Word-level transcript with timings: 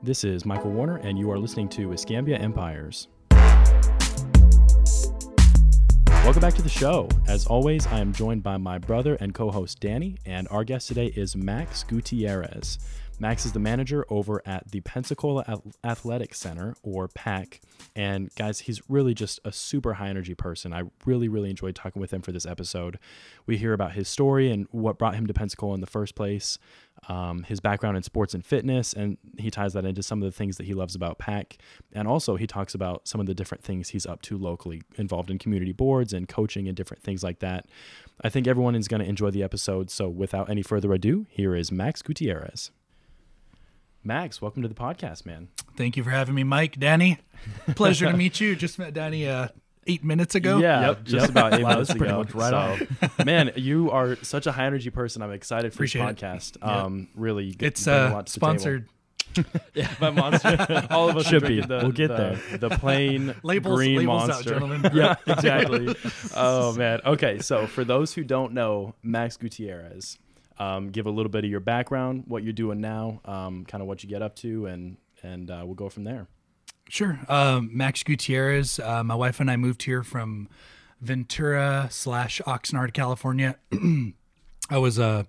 This 0.00 0.22
is 0.22 0.46
Michael 0.46 0.70
Warner, 0.70 0.98
and 0.98 1.18
you 1.18 1.28
are 1.32 1.38
listening 1.40 1.68
to 1.70 1.92
Escambia 1.92 2.38
Empires. 2.38 3.08
Welcome 6.22 6.40
back 6.40 6.54
to 6.54 6.62
the 6.62 6.68
show. 6.68 7.08
As 7.26 7.48
always, 7.48 7.84
I 7.88 7.98
am 7.98 8.12
joined 8.12 8.44
by 8.44 8.58
my 8.58 8.78
brother 8.78 9.16
and 9.16 9.34
co 9.34 9.50
host 9.50 9.80
Danny, 9.80 10.16
and 10.24 10.46
our 10.52 10.62
guest 10.62 10.86
today 10.86 11.06
is 11.16 11.34
Max 11.34 11.82
Gutierrez. 11.82 12.78
Max 13.20 13.44
is 13.44 13.52
the 13.52 13.58
manager 13.58 14.06
over 14.08 14.40
at 14.46 14.70
the 14.70 14.80
Pensacola 14.82 15.60
Athletic 15.82 16.34
Center, 16.34 16.76
or 16.84 17.08
PAC. 17.08 17.60
And 17.96 18.32
guys, 18.36 18.60
he's 18.60 18.80
really 18.88 19.12
just 19.12 19.40
a 19.44 19.50
super 19.50 19.94
high 19.94 20.08
energy 20.08 20.34
person. 20.34 20.72
I 20.72 20.84
really, 21.04 21.28
really 21.28 21.50
enjoyed 21.50 21.74
talking 21.74 22.00
with 22.00 22.12
him 22.12 22.22
for 22.22 22.30
this 22.30 22.46
episode. 22.46 22.98
We 23.44 23.56
hear 23.56 23.72
about 23.72 23.92
his 23.92 24.08
story 24.08 24.52
and 24.52 24.68
what 24.70 24.98
brought 24.98 25.16
him 25.16 25.26
to 25.26 25.34
Pensacola 25.34 25.74
in 25.74 25.80
the 25.80 25.86
first 25.88 26.14
place, 26.14 26.58
um, 27.08 27.42
his 27.42 27.58
background 27.58 27.96
in 27.96 28.04
sports 28.04 28.34
and 28.34 28.46
fitness, 28.46 28.92
and 28.92 29.18
he 29.36 29.50
ties 29.50 29.72
that 29.72 29.84
into 29.84 30.02
some 30.02 30.22
of 30.22 30.26
the 30.26 30.36
things 30.36 30.56
that 30.58 30.66
he 30.66 30.74
loves 30.74 30.94
about 30.94 31.18
PAC. 31.18 31.58
And 31.92 32.06
also, 32.06 32.36
he 32.36 32.46
talks 32.46 32.72
about 32.72 33.08
some 33.08 33.20
of 33.20 33.26
the 33.26 33.34
different 33.34 33.64
things 33.64 33.88
he's 33.88 34.06
up 34.06 34.22
to 34.22 34.38
locally, 34.38 34.82
involved 34.96 35.30
in 35.30 35.38
community 35.38 35.72
boards 35.72 36.12
and 36.12 36.28
coaching 36.28 36.68
and 36.68 36.76
different 36.76 37.02
things 37.02 37.24
like 37.24 37.40
that. 37.40 37.66
I 38.22 38.28
think 38.28 38.46
everyone 38.46 38.76
is 38.76 38.86
going 38.86 39.02
to 39.02 39.08
enjoy 39.08 39.30
the 39.30 39.42
episode. 39.42 39.90
So, 39.90 40.08
without 40.08 40.48
any 40.48 40.62
further 40.62 40.92
ado, 40.92 41.26
here 41.30 41.56
is 41.56 41.72
Max 41.72 42.00
Gutierrez. 42.00 42.70
Max, 44.04 44.40
welcome 44.40 44.62
to 44.62 44.68
the 44.68 44.74
podcast, 44.74 45.26
man. 45.26 45.48
Thank 45.76 45.96
you 45.96 46.04
for 46.04 46.10
having 46.10 46.34
me, 46.34 46.44
Mike. 46.44 46.78
Danny, 46.78 47.18
pleasure 47.74 48.10
to 48.10 48.16
meet 48.16 48.40
you. 48.40 48.54
Just 48.54 48.78
met 48.78 48.94
Danny 48.94 49.28
uh, 49.28 49.48
eight 49.86 50.04
minutes 50.04 50.34
ago. 50.34 50.58
Yeah, 50.58 50.88
yep, 50.88 51.04
just 51.04 51.22
yep. 51.22 51.30
about 51.30 51.54
eight 51.54 51.66
minutes 51.66 51.90
ago. 51.90 52.24
right 52.34 52.88
so, 53.00 53.24
man, 53.24 53.52
you 53.56 53.90
are 53.90 54.16
such 54.16 54.46
a 54.46 54.52
high 54.52 54.66
energy 54.66 54.90
person. 54.90 55.20
I'm 55.20 55.32
excited 55.32 55.72
for 55.72 55.78
Appreciate 55.78 56.04
this 56.16 56.22
podcast. 56.22 56.62
Um, 56.66 57.08
really, 57.16 57.52
good, 57.52 57.66
it's 57.66 57.88
uh, 57.88 58.22
sponsored. 58.26 58.88
yeah, 59.74 59.92
by 60.00 60.10
Monster. 60.10 60.86
All 60.90 61.10
of 61.10 61.16
us 61.16 61.26
should 61.26 61.46
be. 61.46 61.60
The, 61.60 61.80
we'll 61.82 61.92
get 61.92 62.08
the, 62.08 62.40
there. 62.50 62.58
The 62.58 62.70
plain 62.70 63.34
labels, 63.42 63.76
green 63.76 63.98
labels 63.98 64.28
monster. 64.28 64.54
Out, 64.54 64.60
gentlemen. 64.60 64.90
yeah, 64.94 65.16
exactly. 65.26 65.94
oh 66.36 66.72
man. 66.74 67.00
Okay, 67.04 67.40
so 67.40 67.66
for 67.66 67.84
those 67.84 68.14
who 68.14 68.24
don't 68.24 68.52
know, 68.52 68.94
Max 69.02 69.36
Gutierrez, 69.36 70.18
um, 70.58 70.90
give 70.90 71.06
a 71.06 71.10
little 71.10 71.30
bit 71.30 71.44
of 71.44 71.50
your 71.50 71.60
background, 71.60 72.24
what 72.26 72.42
you're 72.42 72.52
doing 72.52 72.80
now, 72.80 73.20
um, 73.24 73.64
kind 73.64 73.80
of 73.80 73.88
what 73.88 74.02
you 74.02 74.08
get 74.08 74.22
up 74.22 74.36
to, 74.36 74.66
and 74.66 74.96
and 75.22 75.50
uh, 75.50 75.62
we'll 75.64 75.74
go 75.74 75.88
from 75.88 76.04
there. 76.04 76.28
Sure. 76.88 77.20
Um, 77.28 77.70
Max 77.72 78.02
Gutierrez. 78.02 78.78
Uh, 78.78 79.04
my 79.04 79.14
wife 79.14 79.40
and 79.40 79.50
I 79.50 79.56
moved 79.56 79.82
here 79.82 80.02
from 80.02 80.48
Ventura 81.00 81.88
slash 81.90 82.40
Oxnard, 82.46 82.94
California. 82.94 83.56
I 84.70 84.78
was 84.78 84.98
uh, 84.98 85.24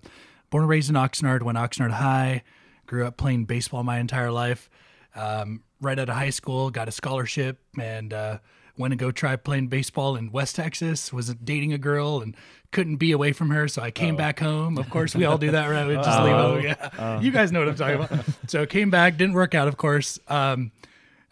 born 0.50 0.64
and 0.64 0.70
raised 0.70 0.90
in 0.90 0.96
Oxnard, 0.96 1.42
went 1.42 1.58
Oxnard 1.58 1.92
High, 1.92 2.42
grew 2.86 3.06
up 3.06 3.16
playing 3.16 3.44
baseball 3.44 3.82
my 3.82 3.98
entire 3.98 4.32
life. 4.32 4.70
Um, 5.14 5.62
right 5.80 5.98
out 5.98 6.08
of 6.08 6.14
high 6.14 6.30
school, 6.30 6.70
got 6.70 6.88
a 6.88 6.92
scholarship 6.92 7.58
and 7.78 8.12
uh, 8.12 8.38
went 8.80 8.92
to 8.92 8.96
go 8.96 9.10
try 9.12 9.36
playing 9.36 9.68
baseball 9.68 10.16
in 10.16 10.32
West 10.32 10.56
Texas. 10.56 11.12
Was 11.12 11.32
dating 11.34 11.72
a 11.72 11.78
girl 11.78 12.20
and 12.20 12.36
couldn't 12.72 12.96
be 12.96 13.12
away 13.12 13.32
from 13.32 13.50
her, 13.50 13.68
so 13.68 13.82
I 13.82 13.90
came 13.90 14.14
oh. 14.14 14.18
back 14.18 14.40
home. 14.40 14.78
Of 14.78 14.90
course, 14.90 15.14
we 15.14 15.24
all 15.24 15.38
do 15.38 15.52
that, 15.52 15.66
right? 15.66 15.86
We 15.86 15.94
just 15.94 16.08
oh. 16.08 16.24
leave 16.24 16.34
home. 16.34 16.60
Yeah, 16.62 16.90
oh. 16.98 17.20
you 17.20 17.30
guys 17.30 17.52
know 17.52 17.60
what 17.60 17.68
I'm 17.68 17.76
talking 17.76 18.02
about. 18.02 18.24
so 18.48 18.66
came 18.66 18.90
back, 18.90 19.16
didn't 19.16 19.34
work 19.34 19.54
out, 19.54 19.68
of 19.68 19.76
course. 19.76 20.18
Um, 20.26 20.72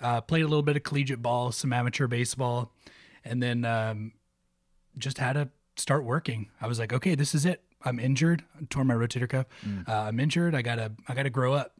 uh, 0.00 0.20
played 0.20 0.42
a 0.42 0.48
little 0.48 0.62
bit 0.62 0.76
of 0.76 0.82
collegiate 0.82 1.22
ball, 1.22 1.50
some 1.50 1.72
amateur 1.72 2.06
baseball, 2.06 2.72
and 3.24 3.42
then 3.42 3.64
um, 3.64 4.12
just 4.96 5.18
had 5.18 5.32
to 5.32 5.48
start 5.76 6.04
working. 6.04 6.50
I 6.60 6.66
was 6.66 6.78
like, 6.78 6.92
okay, 6.92 7.14
this 7.14 7.34
is 7.34 7.44
it. 7.44 7.62
I'm 7.84 7.98
injured. 7.98 8.44
I 8.56 8.64
tore 8.68 8.84
my 8.84 8.94
rotator 8.94 9.28
cuff. 9.28 9.46
Mm. 9.66 9.88
Uh, 9.88 9.92
I'm 9.92 10.20
injured. 10.20 10.54
I 10.54 10.62
gotta 10.62 10.92
I 11.08 11.14
gotta 11.14 11.30
grow 11.30 11.54
up. 11.54 11.74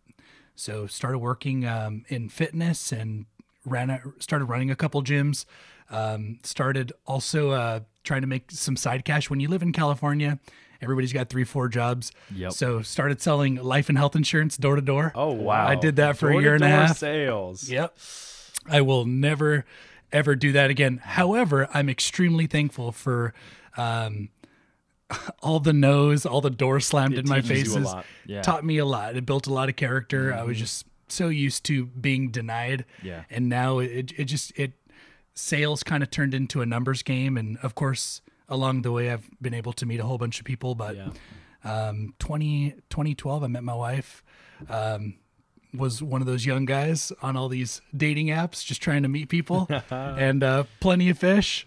So 0.54 0.86
started 0.86 1.18
working 1.18 1.66
um, 1.66 2.04
in 2.08 2.28
fitness 2.28 2.92
and 2.92 3.26
ran 3.68 3.90
a, 3.90 4.00
started 4.18 4.46
running 4.46 4.70
a 4.70 4.76
couple 4.76 5.02
gyms. 5.02 5.44
Um, 5.90 6.38
started 6.42 6.92
also 7.06 7.50
uh, 7.50 7.80
trying 8.04 8.20
to 8.20 8.26
make 8.26 8.50
some 8.50 8.76
side 8.76 9.04
cash. 9.04 9.30
When 9.30 9.40
you 9.40 9.48
live 9.48 9.62
in 9.62 9.72
California, 9.72 10.38
everybody's 10.82 11.12
got 11.12 11.28
three, 11.28 11.44
four 11.44 11.68
jobs. 11.68 12.12
Yep. 12.34 12.52
So 12.52 12.82
started 12.82 13.20
selling 13.20 13.56
life 13.56 13.88
and 13.88 13.96
health 13.96 14.16
insurance 14.16 14.56
door 14.56 14.76
to 14.76 14.82
door. 14.82 15.12
Oh 15.14 15.32
wow! 15.32 15.66
I 15.66 15.76
did 15.76 15.96
that 15.96 16.18
for 16.18 16.30
a 16.30 16.40
year 16.40 16.54
and 16.54 16.64
a 16.64 16.68
half. 16.68 16.98
Sales. 16.98 17.68
Yep. 17.68 17.96
I 18.68 18.80
will 18.82 19.06
never 19.06 19.64
ever 20.12 20.34
do 20.34 20.52
that 20.52 20.70
again. 20.70 20.98
However, 20.98 21.68
I'm 21.72 21.88
extremely 21.88 22.46
thankful 22.46 22.92
for 22.92 23.34
um, 23.76 24.30
all 25.42 25.60
the 25.60 25.72
no's, 25.72 26.26
all 26.26 26.40
the 26.40 26.50
doors 26.50 26.86
slammed 26.86 27.14
it 27.14 27.20
in 27.20 27.28
my 27.28 27.40
faces. 27.40 27.88
Yeah. 28.26 28.42
Taught 28.42 28.64
me 28.64 28.78
a 28.78 28.84
lot. 28.84 29.16
It 29.16 29.26
built 29.26 29.46
a 29.46 29.52
lot 29.52 29.68
of 29.68 29.76
character. 29.76 30.30
Mm-hmm. 30.30 30.38
I 30.38 30.42
was 30.44 30.56
mm-hmm. 30.56 30.64
just 30.64 30.86
so 31.12 31.28
used 31.28 31.64
to 31.64 31.86
being 31.86 32.30
denied. 32.30 32.84
Yeah. 33.02 33.24
And 33.30 33.48
now 33.48 33.78
it 33.78 34.12
it 34.16 34.24
just 34.24 34.52
it 34.58 34.72
sales 35.34 35.82
kind 35.82 36.02
of 36.02 36.10
turned 36.10 36.34
into 36.34 36.60
a 36.60 36.66
numbers 36.66 37.02
game 37.02 37.36
and 37.36 37.58
of 37.58 37.74
course 37.74 38.20
along 38.48 38.82
the 38.82 38.90
way 38.90 39.10
I've 39.10 39.28
been 39.40 39.54
able 39.54 39.72
to 39.74 39.86
meet 39.86 40.00
a 40.00 40.04
whole 40.04 40.18
bunch 40.18 40.40
of 40.40 40.44
people 40.44 40.74
but 40.74 40.96
yeah. 40.96 41.10
um 41.62 42.14
20 42.18 42.74
2012 42.90 43.44
I 43.44 43.46
met 43.46 43.62
my 43.62 43.74
wife 43.74 44.24
um 44.68 45.14
was 45.74 46.02
one 46.02 46.20
of 46.20 46.26
those 46.26 46.46
young 46.46 46.64
guys 46.64 47.12
on 47.22 47.36
all 47.36 47.48
these 47.48 47.80
dating 47.96 48.28
apps 48.28 48.64
just 48.64 48.80
trying 48.80 49.02
to 49.02 49.08
meet 49.08 49.28
people 49.28 49.68
and 49.90 50.42
uh, 50.42 50.64
plenty 50.80 51.10
of 51.10 51.18
fish 51.18 51.66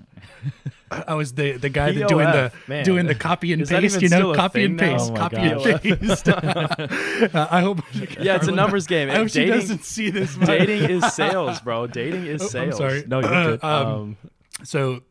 I 0.92 1.14
was 1.14 1.34
the 1.34 1.54
the 1.54 1.70
guy 1.70 1.94
that 1.94 2.08
doing 2.10 2.26
the 2.26 2.52
Man. 2.68 2.84
doing 2.84 3.06
the 3.06 3.16
copy 3.16 3.54
and 3.54 3.62
Is 3.62 3.70
paste, 3.70 4.02
you 4.02 4.10
know, 4.10 4.34
copy 4.34 4.66
and 4.66 4.78
paste, 4.78 5.12
oh 5.12 5.16
copy 5.16 5.36
God. 5.38 5.68
and 5.68 5.82
paste. 6.02 6.28
uh, 7.36 7.48
I 7.50 7.62
hope. 7.62 7.80
Yeah, 8.20 8.36
it's 8.36 8.48
a 8.48 8.52
numbers 8.52 8.88
game. 8.88 9.10
I 9.10 9.16
hope 9.16 9.30
dating, 9.30 9.54
she 9.54 9.60
doesn't 9.60 9.86
see 9.86 10.10
this. 10.10 10.36
Much. 10.36 10.48
Dating 10.48 10.90
is 10.90 11.14
sales, 11.14 11.62
bro. 11.62 11.88
Dating 11.88 12.26
is 12.26 12.50
sales. 12.50 12.76
Oh, 12.76 12.78
sorry. 12.78 13.06
No, 13.08 13.22
you're 13.22 13.30
good. 13.30 13.64
Um, 13.64 13.88
um, 13.88 14.18
so 14.64 15.02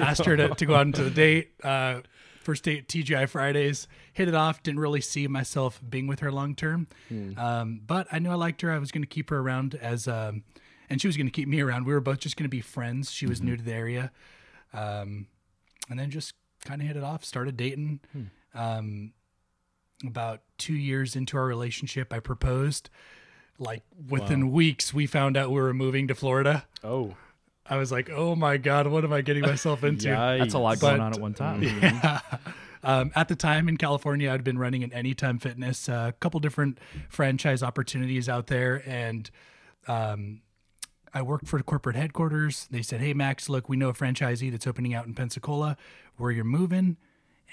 asked 0.00 0.24
her 0.24 0.36
to, 0.36 0.48
to 0.48 0.66
go 0.66 0.74
out 0.74 0.86
into 0.86 1.04
the 1.04 1.10
date. 1.10 1.52
Uh, 1.62 2.00
first 2.42 2.64
date 2.64 2.88
TGI 2.88 3.28
Fridays. 3.28 3.88
Hit 4.12 4.28
it 4.28 4.34
off. 4.34 4.62
Didn't 4.62 4.80
really 4.80 5.00
see 5.00 5.26
myself 5.26 5.80
being 5.88 6.06
with 6.06 6.20
her 6.20 6.30
long 6.30 6.54
term, 6.54 6.86
hmm. 7.08 7.38
um, 7.38 7.80
but 7.86 8.06
I 8.12 8.18
knew 8.18 8.30
I 8.30 8.34
liked 8.34 8.60
her. 8.62 8.70
I 8.70 8.78
was 8.78 8.90
going 8.90 9.02
to 9.02 9.08
keep 9.08 9.30
her 9.30 9.38
around 9.38 9.74
as, 9.74 10.06
um, 10.08 10.44
and 10.90 11.00
she 11.00 11.06
was 11.06 11.16
going 11.16 11.26
to 11.26 11.32
keep 11.32 11.48
me 11.48 11.60
around. 11.60 11.86
We 11.86 11.94
were 11.94 12.00
both 12.00 12.18
just 12.18 12.36
going 12.36 12.44
to 12.44 12.50
be 12.50 12.60
friends. 12.60 13.10
She 13.10 13.26
was 13.26 13.38
mm-hmm. 13.38 13.48
new 13.48 13.56
to 13.56 13.62
the 13.62 13.72
area. 13.72 14.12
Um, 14.74 15.26
and 15.90 15.98
then 15.98 16.10
just 16.10 16.34
kind 16.64 16.80
of 16.80 16.86
hit 16.86 16.96
it 16.96 17.04
off, 17.04 17.24
started 17.24 17.56
dating. 17.56 18.00
Um, 18.54 19.12
about 20.06 20.40
two 20.58 20.74
years 20.74 21.16
into 21.16 21.36
our 21.36 21.44
relationship, 21.44 22.12
I 22.12 22.20
proposed. 22.20 22.90
Like 23.58 23.82
within 24.08 24.48
wow. 24.48 24.52
weeks, 24.54 24.92
we 24.92 25.06
found 25.06 25.36
out 25.36 25.50
we 25.50 25.60
were 25.60 25.74
moving 25.74 26.08
to 26.08 26.14
Florida. 26.14 26.66
Oh. 26.82 27.14
I 27.72 27.76
was 27.76 27.90
like, 27.90 28.10
oh 28.10 28.36
my 28.36 28.58
God, 28.58 28.86
what 28.86 29.02
am 29.02 29.14
I 29.14 29.22
getting 29.22 29.40
myself 29.40 29.82
into? 29.84 30.08
That's 30.08 30.52
a 30.52 30.58
lot 30.58 30.78
but, 30.78 30.90
going 30.90 31.00
on 31.00 31.14
at 31.14 31.20
one 31.20 31.32
time. 31.32 31.62
Yeah. 31.82 32.20
Um, 32.84 33.12
at 33.14 33.28
the 33.28 33.36
time 33.36 33.68
in 33.68 33.76
California, 33.76 34.30
I'd 34.30 34.44
been 34.44 34.58
running 34.58 34.82
an 34.82 34.92
Anytime 34.92 35.38
Fitness, 35.38 35.88
a 35.88 35.94
uh, 35.94 36.12
couple 36.18 36.40
different 36.40 36.78
franchise 37.08 37.62
opportunities 37.62 38.28
out 38.28 38.48
there. 38.48 38.82
And 38.84 39.30
um, 39.86 40.42
I 41.14 41.22
worked 41.22 41.46
for 41.46 41.58
the 41.58 41.62
corporate 41.62 41.96
headquarters. 41.96 42.68
They 42.70 42.82
said, 42.82 43.00
"Hey 43.00 43.14
Max, 43.14 43.48
look, 43.48 43.68
we 43.68 43.76
know 43.76 43.88
a 43.88 43.94
franchisee 43.94 44.50
that's 44.50 44.66
opening 44.66 44.94
out 44.94 45.06
in 45.06 45.14
Pensacola, 45.14 45.76
where 46.16 46.32
you're 46.32 46.44
moving," 46.44 46.96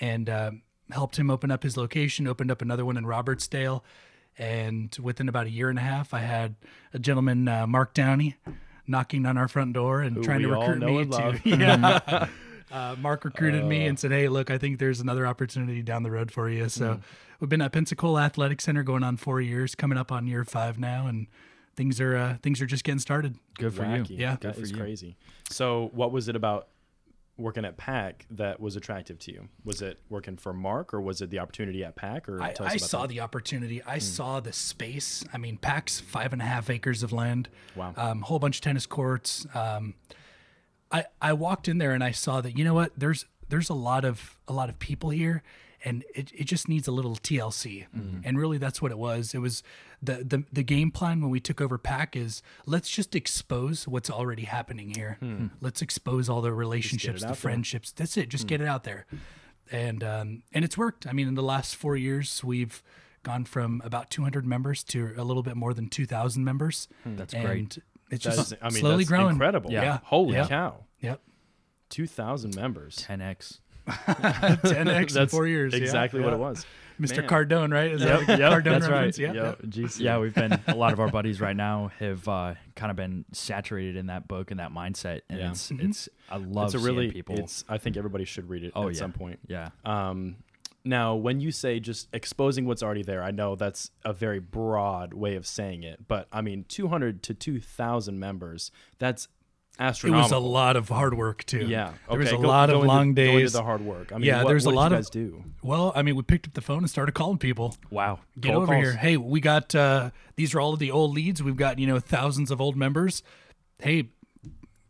and 0.02 0.30
uh, 0.30 0.52
helped 0.90 1.18
him 1.18 1.30
open 1.30 1.52
up 1.52 1.62
his 1.62 1.78
location. 1.78 2.28
Opened 2.28 2.50
up 2.50 2.64
another 2.64 2.84
one 2.84 2.98
in 2.98 3.06
Robertsdale, 3.06 3.84
and 4.40 4.98
within 5.00 5.30
about 5.30 5.46
a 5.46 5.52
year 5.52 5.70
and 5.70 5.78
a 5.78 5.84
half, 5.84 6.12
I 6.12 6.22
had 6.22 6.56
a 6.92 6.98
gentleman, 6.98 7.48
uh, 7.48 7.68
Mark 7.68 7.94
Downey, 7.94 8.36
knocking 8.90 9.26
on 9.26 9.38
our 9.38 9.48
front 9.48 9.74
door 9.74 10.02
and 10.02 10.18
Who 10.18 10.24
trying 10.24 10.42
to 10.42 10.50
recruit 10.50 10.80
me 10.80 11.06
to. 11.06 11.40
Yeah. 11.46 12.28
uh, 12.72 12.96
Mark 13.00 13.24
recruited 13.24 13.64
me 13.66 13.86
and 13.86 13.98
said, 13.98 14.12
"Hey, 14.12 14.28
look, 14.28 14.52
I 14.52 14.58
think 14.58 14.80
there's 14.80 15.00
another 15.00 15.26
opportunity 15.26 15.82
down 15.82 16.04
the 16.04 16.12
road 16.12 16.32
for 16.32 16.50
you." 16.50 16.70
So 16.70 16.96
mm. 16.96 17.02
we've 17.40 17.50
been 17.50 17.62
at 17.62 17.72
Pensacola 17.72 18.22
Athletic 18.22 18.62
Center 18.62 18.84
going 18.84 19.04
on 19.04 19.18
four 19.18 19.40
years, 19.40 19.76
coming 19.76 19.98
up 19.98 20.12
on 20.12 20.28
year 20.28 20.44
five 20.44 20.78
now, 20.78 21.08
and 21.08 21.28
things 21.76 22.02
are 22.02 22.16
uh, 22.16 22.38
things 22.42 22.62
are 22.62 22.66
just 22.66 22.84
getting 22.84 23.00
started. 23.00 23.38
Good 23.58 23.74
for 23.74 23.84
Wacky. 23.84 24.12
you. 24.12 24.18
Yeah, 24.18 24.38
that 24.42 24.58
is 24.58 24.72
crazy. 24.72 25.16
So, 25.50 25.90
what 25.94 26.12
was 26.12 26.28
it 26.28 26.36
about 26.36 26.68
working 27.40 27.66
at 27.66 27.78
PAC 27.78 28.26
that 28.32 28.60
was 28.60 28.76
attractive 28.76 29.18
to 29.20 29.32
you? 29.32 29.48
Was 29.64 29.82
it 29.82 30.00
working 30.10 30.38
for 30.38 30.54
Mark, 30.54 30.94
or 30.94 31.02
was 31.02 31.22
it 31.22 31.30
the 31.30 31.40
opportunity 31.40 31.84
at 31.84 31.96
PAC? 31.96 32.28
Or 32.30 32.42
I, 32.42 32.54
I 32.60 32.78
saw 32.78 33.02
that. 33.02 33.08
the 33.10 33.22
opportunity. 33.22 33.82
I 33.84 33.98
mm. 33.98 34.02
saw 34.02 34.40
the 34.40 34.54
space. 34.54 35.24
I 35.34 35.38
mean, 35.38 35.58
PAC's 35.58 36.00
five 36.00 36.34
and 36.34 36.42
a 36.42 36.46
half 36.46 36.70
acres 36.70 37.04
of 37.04 37.12
land. 37.12 37.50
Wow. 37.76 37.94
Um, 37.98 38.22
whole 38.22 38.40
bunch 38.40 38.58
of 38.58 38.62
tennis 38.62 38.86
courts. 38.86 39.48
Um, 39.54 39.96
I 40.92 41.06
I 41.22 41.34
walked 41.34 41.68
in 41.68 41.78
there 41.78 41.94
and 41.94 42.04
I 42.04 42.12
saw 42.12 42.42
that 42.42 42.58
you 42.58 42.64
know 42.64 42.74
what 42.74 42.92
there's 42.98 43.26
there's 43.50 43.70
a 43.70 43.74
lot 43.74 44.06
of 44.06 44.38
a 44.48 44.54
lot 44.54 44.70
of 44.70 44.80
people 44.80 45.10
here 45.10 45.44
and 45.84 46.04
it, 46.14 46.32
it 46.34 46.46
just 46.46 46.68
needs 46.68 46.88
a 46.88 46.92
little 46.92 47.16
TLC. 47.16 47.88
Mm-hmm. 47.96 48.22
And 48.24 48.38
really 48.38 48.58
that's 48.58 48.82
what 48.82 48.92
it 48.92 48.98
was. 48.98 49.34
It 49.34 49.40
was 49.40 49.64
the, 50.02 50.24
the 50.24 50.44
the 50.52 50.64
game 50.64 50.92
plan 50.92 51.22
when 51.22 51.30
we 51.32 51.40
took 51.40 51.62
over 51.62 51.78
PAC 51.78 52.16
is 52.16 52.42
let's 52.66 52.90
just 52.90 53.16
expose 53.16 53.88
what's 53.88 54.10
already 54.10 54.44
happening 54.44 54.94
here. 54.96 55.18
Hmm. 55.20 55.48
Let's 55.62 55.82
expose 55.82 56.30
all 56.30 56.42
the 56.42 56.54
relationships, 56.54 57.24
the 57.24 57.36
friendships. 57.36 57.92
There. 57.92 58.06
That's 58.06 58.18
it. 58.18 58.30
Just 58.30 58.44
hmm. 58.44 58.50
get 58.50 58.62
it 58.62 58.68
out 58.68 58.84
there. 58.84 59.06
And 59.72 60.04
um, 60.04 60.44
and 60.54 60.66
it's 60.66 60.78
worked. 60.78 61.06
I 61.08 61.12
mean, 61.14 61.28
in 61.28 61.36
the 61.36 61.44
last 61.44 61.76
four 61.76 61.96
years, 61.96 62.44
we've 62.44 62.82
gone 63.24 63.46
from 63.46 63.82
about 63.84 64.10
200 64.10 64.46
members 64.46 64.84
to 64.86 65.14
a 65.18 65.24
little 65.24 65.44
bit 65.44 65.56
more 65.56 65.74
than 65.74 65.90
2,000 65.90 66.44
members. 66.44 66.88
That's 67.06 67.34
and 67.34 67.46
great. 67.46 67.78
It's 68.10 68.24
That 68.24 68.36
just 68.36 68.54
is- 68.54 68.58
I 68.62 68.70
mean, 68.70 68.80
slowly 68.80 68.98
that's 68.98 69.10
growing. 69.10 69.32
incredible. 69.32 69.72
Yeah. 69.72 70.00
Holy 70.06 70.36
Yeah. 70.36 70.48
cow. 70.48 70.86
Yep. 71.02 71.22
2,000 71.90 72.56
members. 72.56 73.06
10x. 73.08 73.60
10x 73.88 75.20
in 75.22 75.28
four 75.28 75.48
years. 75.48 75.74
yeah. 75.74 75.80
Exactly 75.80 76.22
what 76.22 76.30
Yeah. 76.30 76.36
it 76.36 76.40
was. 76.40 76.66
Mr. 77.00 77.18
Man. 77.20 77.28
Cardone, 77.30 77.72
right? 77.74 77.92
Is 77.92 78.02
Yep, 78.02 78.26
that 78.28 78.40
yep, 78.40 78.52
Cardone 78.52 78.64
that's 78.66 78.88
reference? 78.90 79.20
right. 79.20 79.34
Yeah. 79.34 79.56
Yep. 79.74 79.90
Yeah, 80.00 80.20
we've 80.20 80.36
been 80.36 80.60
a 80.68 80.76
lot 80.76 80.92
of 80.92 81.00
our 81.00 81.08
buddies 81.08 81.40
right 81.40 81.56
now 81.56 81.92
have 82.00 82.28
uh, 82.28 82.56
kind 82.76 82.90
of 82.92 82.98
been 82.98 83.24
saturated 83.32 83.96
in 83.96 84.08
that 84.08 84.28
book 84.28 84.52
and 84.52 84.60
that 84.60 84.72
mindset, 84.72 85.22
and 85.30 85.40
Yeah. 85.40 85.52
it's 85.52 85.72
it's 85.72 86.10
I 86.30 86.38
love 86.38 86.66
It's 86.66 86.84
a 86.84 86.86
really, 86.86 87.10
people. 87.10 87.38
it's, 87.40 87.64
I 87.70 87.78
think 87.78 87.96
everybody 87.96 88.26
should 88.26 88.50
read 88.50 88.64
it 88.66 88.74
Oh, 88.76 88.90
at 88.90 88.96
yeah. 88.96 89.00
some 89.00 89.14
point. 89.14 89.40
yeah, 89.48 89.70
Um, 89.86 90.38
now, 90.84 91.16
when 91.16 91.40
you 91.40 91.52
say 91.52 91.80
just 91.80 92.08
exposing 92.14 92.66
what's 92.66 92.84
already 92.84 93.04
there, 93.04 93.24
I 93.24 93.32
know 93.32 93.56
that's 93.56 93.92
a 94.04 94.12
very 94.14 94.40
broad 94.40 95.14
way 95.14 95.36
of 95.36 95.46
saying 95.48 95.84
it, 95.84 96.06
but 96.08 96.28
I 96.34 96.42
mean, 96.42 96.66
200 96.68 97.24
to 97.24 97.34
2,000 97.34 98.20
members, 98.20 98.72
that's 98.98 99.30
It 99.80 100.04
was 100.04 100.32
a 100.32 100.40
lot 100.40 100.76
of 100.76 100.90
hard 100.90 101.14
work 101.14 101.46
too. 101.46 101.66
Yeah. 101.66 101.94
There 102.10 102.20
was 102.20 102.32
a 102.32 102.36
go- 102.36 102.42
lot 102.42 102.70
of 102.70 102.84
long 102.84 103.10
into 103.10 103.22
days. 103.26 103.54
the 103.54 103.64
hard 103.64 103.82
work. 103.82 104.12
I 104.12 104.16
mean, 104.18 104.26
Yeah, 104.26 104.44
what, 104.44 104.50
there's 104.50 104.66
a 104.66 104.70
what 104.70 104.74
did 104.74 104.78
lot 104.78 104.92
you 104.92 104.98
of- 104.98 105.12
do? 105.12 105.44
Well, 105.64 105.94
I 105.96 106.02
mean, 106.02 106.16
we 106.16 106.22
picked 106.24 106.48
up 106.48 106.54
the 106.54 106.62
phone 106.62 106.80
and 106.80 106.90
started 106.90 107.14
calling 107.14 107.38
people. 107.38 107.76
wow, 107.90 108.20
Get 108.40 108.52
Cold 108.54 108.64
over 108.64 108.74
calls. 108.74 108.84
here. 108.86 108.94
Hey, 108.98 109.16
we 109.18 109.40
got 109.40 109.74
uh, 109.74 110.12
these 110.36 110.54
are 110.54 110.60
all 110.60 110.74
of 110.74 110.80
the 110.80 110.92
old 110.92 111.14
leads. 111.14 111.42
We've 111.42 111.56
got 111.58 111.80
you 111.80 111.88
know 111.88 112.00
thousands 112.00 112.52
of 112.52 112.60
old 112.60 112.76
members. 112.76 113.24
Hey, 113.80 114.10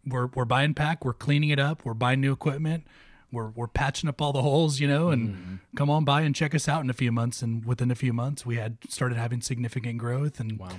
we're 0.05 0.27
we're 0.27 0.45
buying 0.45 0.73
PAC. 0.73 1.05
We're 1.05 1.13
cleaning 1.13 1.49
it 1.49 1.59
up. 1.59 1.85
We're 1.85 1.93
buying 1.93 2.21
new 2.21 2.31
equipment. 2.33 2.85
We're 3.31 3.49
we're 3.49 3.67
patching 3.67 4.09
up 4.09 4.21
all 4.21 4.33
the 4.33 4.41
holes, 4.41 4.79
you 4.79 4.87
know, 4.87 5.09
and 5.09 5.29
Mm-hmm. 5.29 5.55
come 5.75 5.89
on 5.91 6.03
by 6.03 6.21
and 6.21 6.33
check 6.35 6.55
us 6.55 6.67
out 6.67 6.83
in 6.83 6.89
a 6.89 6.93
few 6.93 7.11
months. 7.11 7.43
And 7.43 7.63
within 7.63 7.91
a 7.91 7.95
few 7.95 8.11
months, 8.13 8.43
we 8.45 8.55
had 8.55 8.77
started 8.89 9.17
having 9.19 9.41
significant 9.41 9.99
growth, 9.99 10.39
and 10.39 10.57
Wow. 10.57 10.69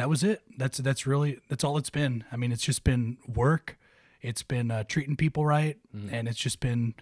That 0.00 0.08
was 0.08 0.24
it. 0.24 0.40
That's 0.56 0.78
that's 0.78 1.06
really 1.06 1.40
that's 1.48 1.62
all 1.62 1.76
it's 1.76 1.90
been. 1.90 2.24
I 2.32 2.36
mean, 2.36 2.52
it's 2.52 2.64
just 2.64 2.84
been 2.84 3.18
work. 3.28 3.78
It's 4.22 4.42
been 4.42 4.70
uh, 4.70 4.84
treating 4.84 5.14
people 5.16 5.44
right, 5.44 5.76
Mm-hmm. 5.94 6.14
and 6.14 6.26
it's 6.28 6.38
just 6.38 6.60
been 6.60 6.94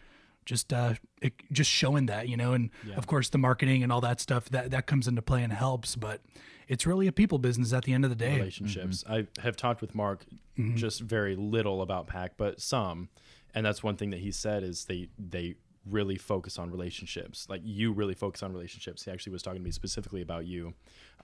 just 0.45 0.73
uh, 0.73 0.95
it, 1.23 1.33
just 1.53 1.71
showing 1.71 2.07
that 2.07 2.29
you 2.29 2.37
know. 2.37 2.53
And 2.55 2.71
of 2.97 3.07
course, 3.07 3.29
the 3.29 3.39
marketing 3.39 3.83
and 3.85 3.93
all 3.93 4.01
that 4.01 4.21
stuff 4.21 4.49
that 4.51 4.71
that 4.73 4.87
comes 4.87 5.07
into 5.07 5.23
play 5.23 5.43
and 5.45 5.53
helps. 5.53 5.95
But 5.97 6.21
it's 6.69 6.87
really 6.87 7.07
a 7.07 7.13
people 7.13 7.39
business 7.39 7.73
at 7.73 7.85
the 7.85 7.93
end 7.93 8.05
of 8.05 8.11
the 8.11 8.17
day. 8.17 8.37
relationships. 8.37 9.05
I 9.09 9.27
have 9.43 9.57
talked 9.57 9.81
with 9.81 9.95
Mark 9.95 10.25
just 10.75 11.01
very 11.01 11.37
little 11.37 11.83
about 11.83 12.09
PAC, 12.09 12.33
but 12.37 12.61
some, 12.61 13.09
and 13.55 13.65
that's 13.65 13.83
one 13.83 13.97
thing 13.97 14.11
that 14.11 14.21
he 14.21 14.33
said 14.33 14.63
is 14.65 14.87
they 14.87 15.09
they 15.19 15.55
really 15.89 16.17
focus 16.17 16.59
on 16.59 16.71
relationships. 16.71 17.47
Like 17.49 17.63
you 17.65 17.93
really 17.93 18.15
focus 18.15 18.43
on 18.43 18.53
relationships. 18.53 19.05
He 19.05 19.11
actually 19.11 19.33
was 19.33 19.43
talking 19.43 19.61
to 19.61 19.65
me 19.65 19.71
specifically 19.71 20.21
about 20.21 20.47
you. 20.47 20.75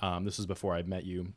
Um, 0.00 0.25
this 0.25 0.37
was 0.38 0.47
before 0.47 0.75
I'd 0.75 0.88
met 0.88 1.05
you. 1.05 1.32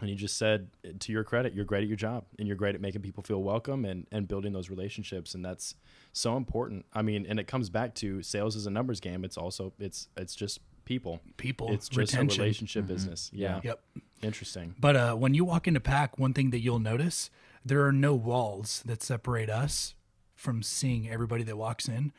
And 0.00 0.08
he 0.08 0.16
just 0.16 0.36
said, 0.36 0.68
eh, 0.84 0.92
to 0.98 1.12
your 1.12 1.24
credit, 1.24 1.54
you're 1.54 1.64
great 1.64 1.82
at 1.82 1.88
your 1.88 1.96
job 1.96 2.24
and 2.38 2.46
you're 2.46 2.56
great 2.56 2.74
at 2.74 2.80
making 2.80 3.02
people 3.02 3.22
feel 3.22 3.42
welcome 3.42 3.84
and, 3.84 4.06
and 4.10 4.26
building 4.26 4.52
those 4.52 4.70
relationships. 4.70 5.34
And 5.34 5.44
that's 5.44 5.74
so 6.12 6.36
important. 6.36 6.86
I 6.92 7.02
mean, 7.02 7.26
and 7.28 7.38
it 7.38 7.46
comes 7.46 7.70
back 7.70 7.94
to 7.96 8.22
sales 8.22 8.56
is 8.56 8.66
a 8.66 8.70
numbers 8.70 9.00
game. 9.00 9.24
It's 9.24 9.36
also, 9.36 9.72
it's, 9.78 10.08
it's 10.16 10.34
just 10.34 10.60
people. 10.84 11.20
People, 11.36 11.72
It's 11.72 11.88
just 11.88 12.12
retention. 12.12 12.40
a 12.40 12.42
relationship 12.42 12.84
mm-hmm. 12.84 12.92
business. 12.92 13.30
Yeah. 13.32 13.60
Yep. 13.62 13.80
Interesting. 14.22 14.74
But 14.78 14.96
uh, 14.96 15.14
when 15.14 15.34
you 15.34 15.44
walk 15.44 15.68
into 15.68 15.80
PAC, 15.80 16.18
one 16.18 16.34
thing 16.34 16.50
that 16.50 16.60
you'll 16.60 16.78
notice 16.78 17.30
there 17.64 17.84
are 17.86 17.92
no 17.92 18.14
walls 18.14 18.82
that 18.86 19.02
separate 19.02 19.50
us 19.50 19.94
from 20.34 20.62
seeing 20.62 21.08
everybody 21.08 21.42
that 21.44 21.56
walks 21.56 21.88
in. 21.88 22.12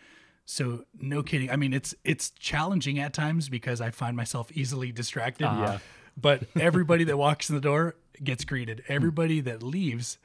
So 0.46 0.86
no 1.00 1.24
kidding. 1.24 1.50
I 1.50 1.56
mean, 1.56 1.74
it's 1.74 1.96
it's 2.04 2.30
challenging 2.32 3.00
at 3.00 3.14
times 3.14 3.50
because 3.50 3.82
I 3.82 3.90
find 3.90 4.18
myself 4.18 4.52
easily 4.52 4.92
distracted. 4.92 5.46
Uh-huh. 5.46 5.62
Yeah. 5.62 5.80
But 6.22 6.44
everybody 6.60 7.04
that 7.06 7.18
walks 7.18 7.50
in 7.50 7.56
the 7.56 7.62
door 7.62 7.96
gets 8.24 8.46
greeted. 8.46 8.84
Everybody 8.88 9.42
that 9.42 9.64
leaves, 9.64 10.18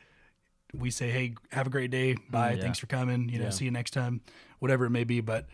we 0.75 0.91
say, 0.91 1.11
"Hey, 1.11 1.35
have 1.53 1.67
a 1.67 1.71
great 1.71 1.91
day. 1.91 2.17
Bye. 2.31 2.53
Yeah. 2.53 2.63
Thanks 2.63 2.79
for 2.79 2.87
coming. 2.87 3.29
You 3.29 3.39
know, 3.39 3.45
Yeah. 3.47 3.51
see 3.51 3.65
you 3.65 3.71
next 3.71 3.93
time. 3.93 4.21
Whatever 4.59 4.85
it 4.87 4.91
may 4.91 5.05
be." 5.05 5.21
But 5.21 5.47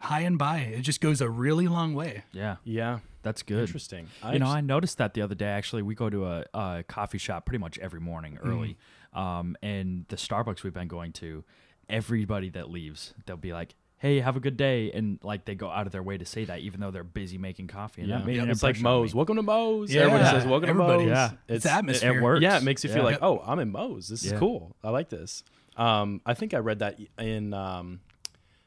hi 0.00 0.20
and 0.20 0.38
bye, 0.38 0.58
it 0.60 0.82
just 0.82 1.00
goes 1.00 1.20
a 1.20 1.28
really 1.28 1.66
long 1.68 1.94
way. 1.94 2.22
yeah, 2.32 2.56
Yeah. 2.64 3.00
that's 3.22 3.42
good. 3.42 3.60
Interesting. 3.60 4.08
You 4.32 4.38
know, 4.38 4.46
I 4.46 4.60
noticed 4.60 4.98
that 4.98 5.14
the 5.14 5.22
other 5.22 5.34
day. 5.34 5.46
Actually, 5.48 5.82
we 5.82 5.94
go 5.94 6.08
to 6.10 6.26
a, 6.26 6.44
a 6.54 6.84
coffee 6.86 7.18
shop 7.18 7.46
pretty 7.46 7.58
much 7.58 7.78
every 7.78 8.00
morning 8.00 8.38
early, 8.44 8.76
um, 9.12 9.56
and 9.62 10.04
the 10.08 10.16
Starbucks 10.16 10.62
we've 10.62 10.74
been 10.74 10.88
going 10.88 11.12
to. 11.14 11.44
Everybody 11.88 12.50
that 12.50 12.70
leaves, 12.70 13.14
they'll 13.24 13.36
be 13.38 13.52
like, 13.54 13.74
"Hey, 13.98 14.20
have 14.20 14.36
a 14.36 14.40
good 14.40 14.56
day," 14.56 14.90
and 14.92 15.18
like 15.22 15.44
they 15.44 15.54
go 15.54 15.68
out 15.68 15.86
of 15.86 15.92
their 15.92 16.02
way 16.02 16.16
to 16.18 16.24
say 16.24 16.44
that, 16.44 16.60
even 16.60 16.80
though 16.80 16.90
they're 16.90 17.04
busy 17.04 17.38
making 17.38 17.66
coffee. 17.68 18.02
And 18.02 18.10
yeah, 18.10 18.18
that 18.18 18.26
made 18.26 18.38
an 18.38 18.50
it's 18.50 18.62
like 18.62 18.76
impression 18.76 18.86
on 18.86 18.92
Moe's. 19.00 19.14
me. 19.14 19.18
Welcome 19.18 19.36
to 19.36 19.42
Moe's. 19.42 19.94
Yeah. 19.94 20.02
Everybody 20.02 20.24
says 20.24 20.46
welcome 20.46 20.70
Everybody. 20.70 21.04
to 21.04 21.10
Moe's. 21.10 21.16
Yeah. 21.48 21.54
It's 21.54 21.66
atmosphere. 21.66 22.18
It 22.18 22.22
works. 22.22 22.42
Yeah, 22.42 22.56
it 22.58 22.62
makes 22.62 22.84
you 22.84 22.90
feel 22.90 22.98
Yeah. 22.98 23.04
like, 23.10 23.18
oh, 23.22 23.42
I'm 23.44 23.58
in 23.58 23.70
Moe's. 23.70 24.08
This 24.08 24.24
is 24.24 24.32
cool. 24.32 24.76
I 24.82 24.90
like 24.90 25.08
this. 25.08 25.42
Um, 25.76 26.20
I 26.26 26.34
think 26.34 26.54
I 26.54 26.58
read 26.58 26.78
that 26.80 26.98
in 27.18 27.54
um, 27.54 28.00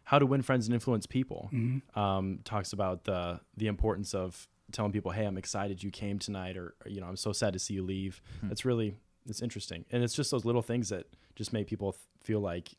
How 0.03 0.19
to 0.19 0.25
Win 0.25 0.41
Friends 0.41 0.67
and 0.67 0.73
Influence 0.73 1.05
People. 1.05 1.49
Mm-hmm. 1.53 1.99
Um, 1.99 2.39
talks 2.43 2.73
about 2.73 3.03
the 3.05 3.39
the 3.57 3.67
importance 3.67 4.13
of 4.13 4.47
telling 4.71 4.91
people, 4.93 5.11
hey, 5.11 5.25
I'm 5.25 5.37
excited 5.37 5.83
you 5.83 5.91
came 5.91 6.17
tonight, 6.19 6.55
or, 6.55 6.75
or, 6.85 6.89
you 6.89 7.01
know, 7.01 7.07
I'm 7.07 7.17
so 7.17 7.33
sad 7.33 7.51
to 7.53 7.59
see 7.59 7.73
you 7.73 7.83
leave. 7.83 8.21
Hmm. 8.39 8.47
That's 8.47 8.63
really 8.63 8.95
it's 9.27 9.41
interesting, 9.41 9.85
and 9.91 10.03
it's 10.03 10.13
just 10.15 10.31
those 10.31 10.45
little 10.45 10.61
things 10.61 10.89
that 10.89 11.05
just 11.35 11.51
make 11.53 11.67
people 11.67 11.91
th- 11.91 12.01
feel 12.23 12.39
like 12.39 12.69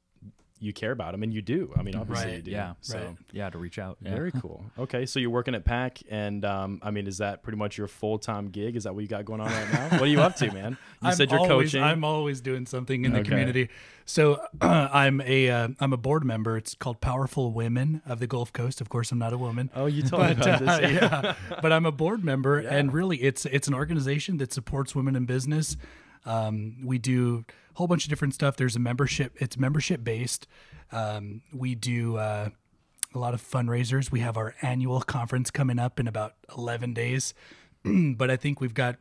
you 0.63 0.73
care 0.73 0.93
about 0.93 1.13
them, 1.13 1.23
and 1.23 1.35
you 1.35 1.43
do. 1.43 1.73
I 1.77 1.83
mean, 1.83 1.97
obviously 1.97 2.27
Right. 2.29 2.37
you 2.37 2.43
do. 2.43 2.51
Yeah. 2.53 2.75
So. 2.81 2.99
Right. 2.99 3.17
yeah, 3.33 3.51
to 3.51 3.59
reach 3.59 3.79
out. 3.79 3.99
Yeah. 4.01 4.15
Very 4.15 4.31
cool. 4.33 4.65
Okay, 4.79 5.05
so 5.07 5.19
you're 5.19 5.31
working 5.31 5.55
at 5.55 5.65
PAC, 5.65 5.99
and 6.09 6.45
um, 6.45 6.81
I 6.83 6.91
mean, 6.93 7.07
is 7.07 7.19
that 7.19 7.43
pretty 7.43 7.59
much 7.59 7.77
your 7.77 7.89
full 7.89 8.19
time 8.19 8.49
gig? 8.49 8.77
Is 8.77 8.85
that 8.85 8.95
what 8.95 9.01
you 9.03 9.09
got 9.09 9.25
going 9.25 9.41
on 9.41 9.49
right 9.51 9.73
now? 9.73 9.89
what 9.91 10.03
are 10.03 10.07
you 10.07 10.21
up 10.21 10.37
to, 10.37 10.51
man? 10.53 10.79
You 11.03 11.09
I'm 11.09 11.15
said 11.15 11.31
you're 11.31 11.41
always, 11.41 11.73
coaching. 11.73 11.83
I'm 11.83 12.05
always 12.05 12.41
doing 12.41 12.65
something 12.67 13.05
in 13.05 13.13
the 13.13 13.19
Okay. 13.21 13.29
community. 13.29 13.69
So 14.05 14.41
I'm 14.61 15.21
a 15.21 15.51
uh, 15.51 15.69
I'm 15.81 15.93
a 15.93 15.97
board 15.97 16.25
member. 16.25 16.57
It's 16.57 16.75
called 16.75 17.01
Powerful 17.01 17.53
Women 17.53 18.03
of 18.07 18.21
the 18.21 18.27
Gulf 18.27 18.53
Coast. 18.53 18.81
Of 18.81 18.89
course, 18.89 19.11
I'm 19.13 19.19
not 19.19 19.33
a 19.33 19.39
woman. 19.39 19.71
oh, 19.75 19.87
you 19.87 20.03
told 20.03 20.23
me 20.27 20.33
about 20.33 20.63
uh, 20.63 20.79
this. 20.79 20.93
yeah, 20.93 21.35
but 21.63 21.73
I'm 21.73 21.87
a 21.87 21.93
board 21.93 22.25
member, 22.25 22.59
and 22.59 22.93
really, 22.93 23.17
it's 23.19 23.47
it's 23.47 23.67
an 23.69 23.75
organization 23.75 24.37
that 24.39 24.53
supports 24.53 24.95
women 24.95 25.17
in 25.17 25.25
business. 25.25 25.77
Um, 26.25 26.77
we 26.85 26.99
do 26.99 27.45
a 27.75 27.79
whole 27.79 27.87
bunch 27.87 28.05
of 28.05 28.11
different 28.11 28.35
stuff. 28.35 28.57
There's 28.57 28.77
a 28.77 28.81
membership. 28.81 29.33
It's 29.41 29.57
membership 29.59 30.05
based. 30.05 30.47
Um, 30.93 31.43
we 31.53 31.75
do 31.75 32.17
uh, 32.17 32.51
a 33.15 33.19
lot 33.19 33.35
of 33.35 33.43
fundraisers. 33.43 34.11
We 34.11 34.21
have 34.21 34.37
our 34.37 34.55
annual 34.63 35.01
conference 35.01 35.51
coming 35.51 35.79
up 35.79 35.99
in 35.99 36.07
about 36.07 36.35
11 36.57 36.93
days, 36.95 37.35
but 37.85 38.31
I 38.31 38.37
think 38.37 38.61
we've 38.61 38.75
got 38.75 38.97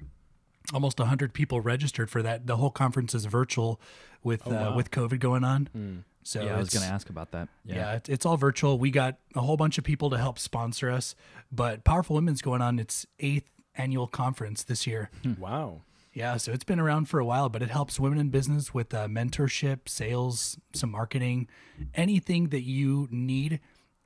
almost 0.73 0.99
100 0.99 1.33
people 1.33 1.59
registered 1.61 2.09
for 2.09 2.21
that. 2.21 2.47
The 2.47 2.57
whole 2.57 2.71
conference 2.71 3.13
is 3.13 3.25
virtual 3.25 3.79
with 4.23 4.47
uh, 4.47 4.73
with 4.75 4.91
COVID 4.91 5.19
going 5.19 5.43
on. 5.43 6.03
So 6.23 6.43
Yeah, 6.43 6.55
I 6.55 6.59
was 6.59 6.69
going 6.69 6.85
to 6.87 6.93
ask 6.93 7.09
about 7.09 7.31
that. 7.31 7.49
yeah, 7.65 7.75
Yeah. 7.75 7.93
it's, 7.95 8.07
it's 8.09 8.25
all 8.27 8.37
virtual. 8.37 8.77
We 8.77 8.91
got 8.91 9.17
a 9.35 9.41
whole 9.41 9.57
bunch 9.57 9.79
of 9.79 9.83
people 9.83 10.11
to 10.11 10.17
help 10.19 10.37
sponsor 10.37 10.91
us, 10.91 11.15
but 11.51 11.83
Powerful 11.83 12.13
Women's 12.15 12.43
going 12.43 12.61
on 12.61 12.77
its 12.77 13.07
eighth 13.19 13.49
annual 13.75 14.05
conference 14.07 14.61
this 14.63 14.85
year. 14.85 15.09
Wow. 15.39 15.81
Yeah, 16.13 16.37
so 16.37 16.51
it's 16.51 16.63
been 16.63 16.79
around 16.79 17.05
for 17.05 17.19
a 17.19 17.25
while, 17.25 17.49
but 17.49 17.61
it 17.61 17.69
helps 17.69 17.99
women 17.99 18.19
in 18.19 18.29
business 18.29 18.73
with 18.73 18.93
uh, 18.93 19.07
mentorship, 19.07 19.87
sales, 19.87 20.57
some 20.73 20.91
marketing, 20.91 21.47
anything 21.95 22.49
that 22.49 22.61
you 22.63 23.07
need 23.11 23.59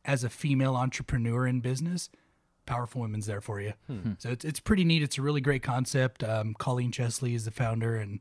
as 0.04 0.24
a 0.24 0.30
female 0.30 0.76
entrepreneur 0.76 1.48
in 1.48 1.62
business. 1.62 2.10
Powerful 2.68 3.02
Women's 3.02 3.26
there 3.28 3.42
for 3.42 3.60
you. 3.62 3.74
So 4.18 4.30
it's, 4.30 4.44
it's 4.46 4.60
pretty 4.60 4.84
neat. 4.84 5.04
It's 5.04 5.18
a 5.18 5.22
really 5.22 5.42
great 5.42 5.62
concept. 5.64 6.24
Um, 6.24 6.56
Colleen 6.58 6.92
Chesley 6.92 7.36
is 7.36 7.46
the 7.46 7.52
founder, 7.52 7.96
and 7.96 8.20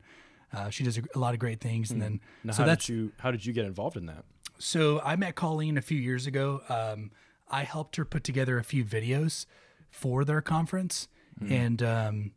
uh, 0.53 0.69
she 0.69 0.83
does 0.83 0.97
a, 0.97 1.01
a 1.15 1.19
lot 1.19 1.33
of 1.33 1.39
great 1.39 1.59
things. 1.61 1.89
And 1.91 2.01
then 2.01 2.19
Now, 2.43 2.53
so 2.53 2.61
how 2.63 2.67
that's 2.67 2.85
did 2.85 2.93
you 2.93 3.11
how 3.17 3.31
did 3.31 3.45
you 3.45 3.53
get 3.53 3.65
involved 3.65 3.97
in 3.97 4.05
that? 4.07 4.23
so 4.59 5.01
I 5.03 5.15
met 5.15 5.35
Colleen 5.35 5.77
a 5.77 5.81
few 5.81 5.97
years 5.99 6.27
ago. 6.27 6.61
Um, 6.69 7.11
I 7.49 7.63
helped 7.63 7.95
her 7.97 8.05
put 8.05 8.23
together 8.23 8.57
a 8.57 8.63
few 8.63 8.85
videos 8.85 9.45
for 9.89 10.23
their 10.23 10.41
conference, 10.41 11.07
and 11.49 11.81
um, 11.83 12.31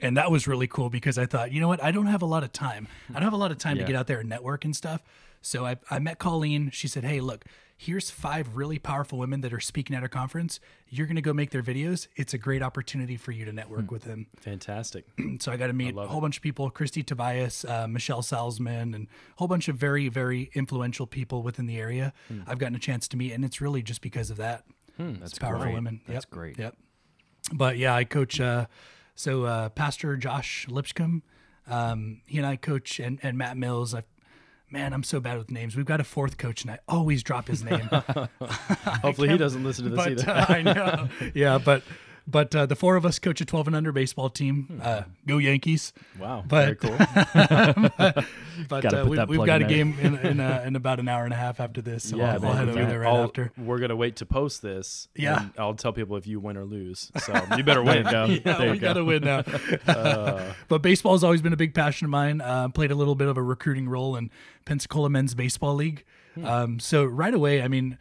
and 0.00 0.16
that 0.16 0.30
was 0.30 0.46
really 0.46 0.66
cool 0.66 0.90
because 0.90 1.18
I 1.18 1.26
thought, 1.26 1.52
you 1.52 1.60
know 1.60 1.68
what, 1.68 1.82
I 1.82 1.90
don't 1.90 2.06
have 2.06 2.22
a 2.22 2.26
lot 2.26 2.42
of 2.44 2.52
time. 2.52 2.88
I 3.10 3.14
don't 3.14 3.22
have 3.22 3.32
a 3.32 3.36
lot 3.36 3.50
of 3.50 3.58
time 3.58 3.76
Yeah. 3.76 3.82
to 3.82 3.86
get 3.92 3.96
out 3.96 4.06
there 4.06 4.20
and 4.20 4.28
network 4.28 4.64
and 4.64 4.74
stuff. 4.76 5.02
So 5.42 5.64
I, 5.64 5.76
I 5.90 5.98
met 5.98 6.18
Colleen. 6.18 6.70
She 6.72 6.88
said, 6.88 7.04
hey, 7.04 7.20
look, 7.20 7.44
here's 7.76 8.10
five 8.10 8.56
really 8.56 8.78
powerful 8.78 9.18
women 9.18 9.42
that 9.42 9.52
are 9.52 9.60
speaking 9.60 9.94
at 9.94 10.02
our 10.02 10.08
conference. 10.08 10.58
You're 10.88 11.06
going 11.06 11.16
to 11.16 11.22
go 11.22 11.32
make 11.32 11.50
their 11.50 11.62
videos. 11.62 12.08
It's 12.16 12.34
a 12.34 12.38
great 12.38 12.62
opportunity 12.62 13.16
for 13.16 13.30
you 13.32 13.44
to 13.44 13.52
network 13.52 13.90
with 13.92 14.02
them. 14.02 14.26
Fantastic. 14.40 15.04
So 15.40 15.52
I 15.52 15.56
got 15.56 15.68
to 15.68 15.72
meet 15.72 15.96
a 15.96 16.06
whole 16.08 16.20
bunch 16.20 16.36
of 16.38 16.42
people: 16.42 16.68
Christy 16.70 17.02
Tobias, 17.04 17.64
uh, 17.64 17.86
Michelle 17.86 18.22
Salzman, 18.22 18.94
and 18.94 19.06
a 19.06 19.08
whole 19.36 19.46
bunch 19.48 19.68
of 19.68 19.76
very, 19.76 20.08
very 20.08 20.50
influential 20.54 21.06
people 21.06 21.42
within 21.42 21.66
the 21.66 21.78
area. 21.78 22.12
Hmm. 22.28 22.40
I've 22.46 22.58
gotten 22.58 22.74
a 22.74 22.80
chance 22.80 23.06
to 23.08 23.16
meet, 23.16 23.32
and 23.32 23.44
it's 23.44 23.60
really 23.60 23.82
just 23.82 24.00
because 24.00 24.30
of 24.30 24.38
that. 24.38 24.64
That's 24.98 25.38
Powerful 25.38 25.64
great. 25.66 25.74
women. 25.74 26.00
That's 26.08 26.24
Yep. 26.24 26.30
great. 26.30 26.58
Yep. 26.58 26.76
But 27.52 27.76
yeah, 27.78 27.94
I 27.94 28.04
coach. 28.04 28.40
Uh, 28.40 28.66
so 29.16 29.44
uh, 29.44 29.68
Pastor 29.70 30.16
Josh 30.16 30.66
Lipscomb, 30.68 31.22
um, 31.68 32.20
he 32.26 32.38
and 32.38 32.46
I 32.46 32.54
coach, 32.56 33.00
and, 33.00 33.18
and 33.22 33.36
Matt 33.36 33.56
Mills. 33.56 33.94
I, 33.94 34.04
man, 34.70 34.92
I'm 34.92 35.02
so 35.02 35.18
bad 35.18 35.38
with 35.38 35.50
names. 35.50 35.74
We've 35.74 35.84
got 35.86 36.00
a 36.00 36.04
fourth 36.04 36.38
coach, 36.38 36.62
and 36.62 36.70
I 36.70 36.78
always 36.86 37.22
drop 37.24 37.48
his 37.48 37.64
name. 37.64 37.80
Hopefully 39.02 39.28
he 39.30 39.36
doesn't 39.38 39.64
listen 39.64 39.84
to 39.84 39.90
this 39.90 39.96
but 39.96 40.12
either. 40.12 40.30
uh, 40.30 40.46
I 40.48 40.62
know. 40.62 41.08
Yeah, 41.34 41.58
but 41.58 41.82
but 42.26 42.54
uh, 42.54 42.66
the 42.66 42.76
four 42.76 42.96
of 42.96 43.06
us 43.06 43.18
coach 43.18 43.40
a 43.40 43.44
12 43.44 43.68
and 43.68 43.76
under 43.76 43.92
baseball 43.92 44.28
team. 44.30 44.64
Hmm. 44.64 44.80
Uh, 44.82 45.02
go 45.26 45.38
Yankees! 45.38 45.92
Wow. 46.18 46.44
But- 46.46 46.80
very 46.80 46.96
cool. 46.98 48.24
But 48.68 48.84
Gotta 48.84 49.02
uh, 49.02 49.04
we, 49.04 49.18
we've 49.36 49.44
got 49.46 49.60
a 49.60 49.66
there. 49.66 49.68
game 49.68 49.94
in 50.00 50.16
in, 50.16 50.40
uh, 50.40 50.62
in 50.66 50.76
about 50.76 50.98
an 50.98 51.08
hour 51.08 51.24
and 51.24 51.32
a 51.34 51.36
half 51.36 51.60
after 51.60 51.82
this, 51.82 52.08
so 52.08 52.18
I'll, 52.20 52.42
I'll 52.42 52.52
head 52.54 52.68
over 52.70 52.80
yeah. 52.80 52.86
there 52.88 53.00
right 53.00 53.14
I'll- 53.14 53.24
after. 53.24 53.52
We're 53.58 53.78
gonna 53.78 53.96
wait 53.96 54.16
to 54.16 54.26
post 54.26 54.62
this. 54.62 55.08
Yeah. 55.14 55.40
and 55.42 55.50
I'll 55.58 55.74
tell 55.74 55.92
people 55.92 56.16
if 56.16 56.26
you 56.26 56.40
win 56.40 56.56
or 56.56 56.64
lose. 56.64 57.12
So 57.18 57.34
you 57.56 57.62
better 57.62 57.82
win. 57.82 58.04
go. 58.10 58.24
Yeah, 58.24 58.38
There 58.56 58.64
you 58.66 58.72
we 58.72 58.78
go. 58.78 58.86
got 58.88 58.92
to 58.94 59.04
win 59.04 59.24
now. 59.24 59.42
Uh, 59.86 60.54
but 60.68 60.80
baseball 60.80 61.12
has 61.12 61.22
always 61.22 61.42
been 61.42 61.52
a 61.52 61.56
big 61.56 61.74
passion 61.74 62.06
of 62.06 62.10
mine. 62.10 62.40
Uh, 62.40 62.68
played 62.70 62.90
a 62.90 62.94
little 62.94 63.14
bit 63.14 63.28
of 63.28 63.36
a 63.36 63.42
recruiting 63.42 63.88
role 63.90 64.16
in 64.16 64.30
Pensacola 64.64 65.10
Men's 65.10 65.34
Baseball 65.34 65.74
League. 65.74 66.04
Hmm. 66.34 66.44
Um, 66.46 66.80
so 66.80 67.04
right 67.04 67.34
away, 67.34 67.60
I 67.60 67.68
mean, 67.68 67.98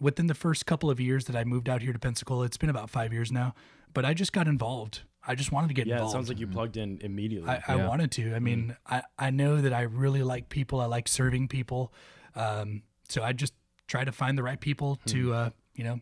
within 0.00 0.26
the 0.26 0.34
first 0.34 0.66
couple 0.66 0.90
of 0.90 1.00
years 1.00 1.24
that 1.26 1.36
I 1.36 1.44
moved 1.44 1.68
out 1.68 1.82
here 1.82 1.92
to 1.92 1.98
Pensacola, 1.98 2.44
it's 2.44 2.56
been 2.56 2.70
about 2.70 2.90
five 2.90 3.12
years 3.12 3.30
now. 3.32 3.54
But 3.94 4.04
I 4.04 4.12
just 4.14 4.32
got 4.32 4.46
involved. 4.46 5.00
I 5.26 5.34
just 5.34 5.50
wanted 5.52 5.68
to 5.68 5.74
get 5.74 5.86
yeah, 5.86 5.94
it 5.94 5.96
involved. 5.96 6.12
sounds 6.12 6.28
like 6.28 6.38
you 6.38 6.46
plugged 6.46 6.76
in 6.76 6.98
immediately. 7.02 7.48
I, 7.48 7.62
I 7.66 7.76
Yeah. 7.76 7.88
wanted 7.88 8.10
to. 8.12 8.34
I 8.34 8.38
mean, 8.38 8.76
I, 8.86 9.02
I 9.18 9.30
know 9.30 9.60
that 9.60 9.72
I 9.72 9.82
really 9.82 10.22
like 10.22 10.48
people. 10.48 10.80
I 10.80 10.86
like 10.86 11.08
serving 11.08 11.48
people. 11.48 11.92
Um, 12.34 12.82
so 13.08 13.22
I 13.22 13.32
just 13.32 13.54
try 13.88 14.04
to 14.04 14.12
find 14.12 14.36
the 14.36 14.42
right 14.42 14.60
people 14.60 15.00
to, 15.06 15.32
uh, 15.32 15.50
you 15.74 15.84
know, 15.84 16.00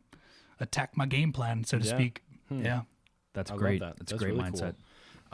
attack 0.60 0.96
my 0.96 1.06
game 1.06 1.32
plan, 1.32 1.64
so 1.64 1.78
to 1.78 1.84
Hmm. 1.84 1.88
Yeah. 1.90 1.96
speak. 1.96 2.22
Yeah. 2.50 2.80
That's 3.32 3.50
I 3.50 3.54
love 3.54 3.60
great. 3.60 3.80
that. 3.80 3.96
That's, 3.98 4.10
That's 4.10 4.12
a 4.12 4.16
great 4.24 4.34
really 4.36 4.50
cool. 4.50 4.60
mindset. 4.60 4.74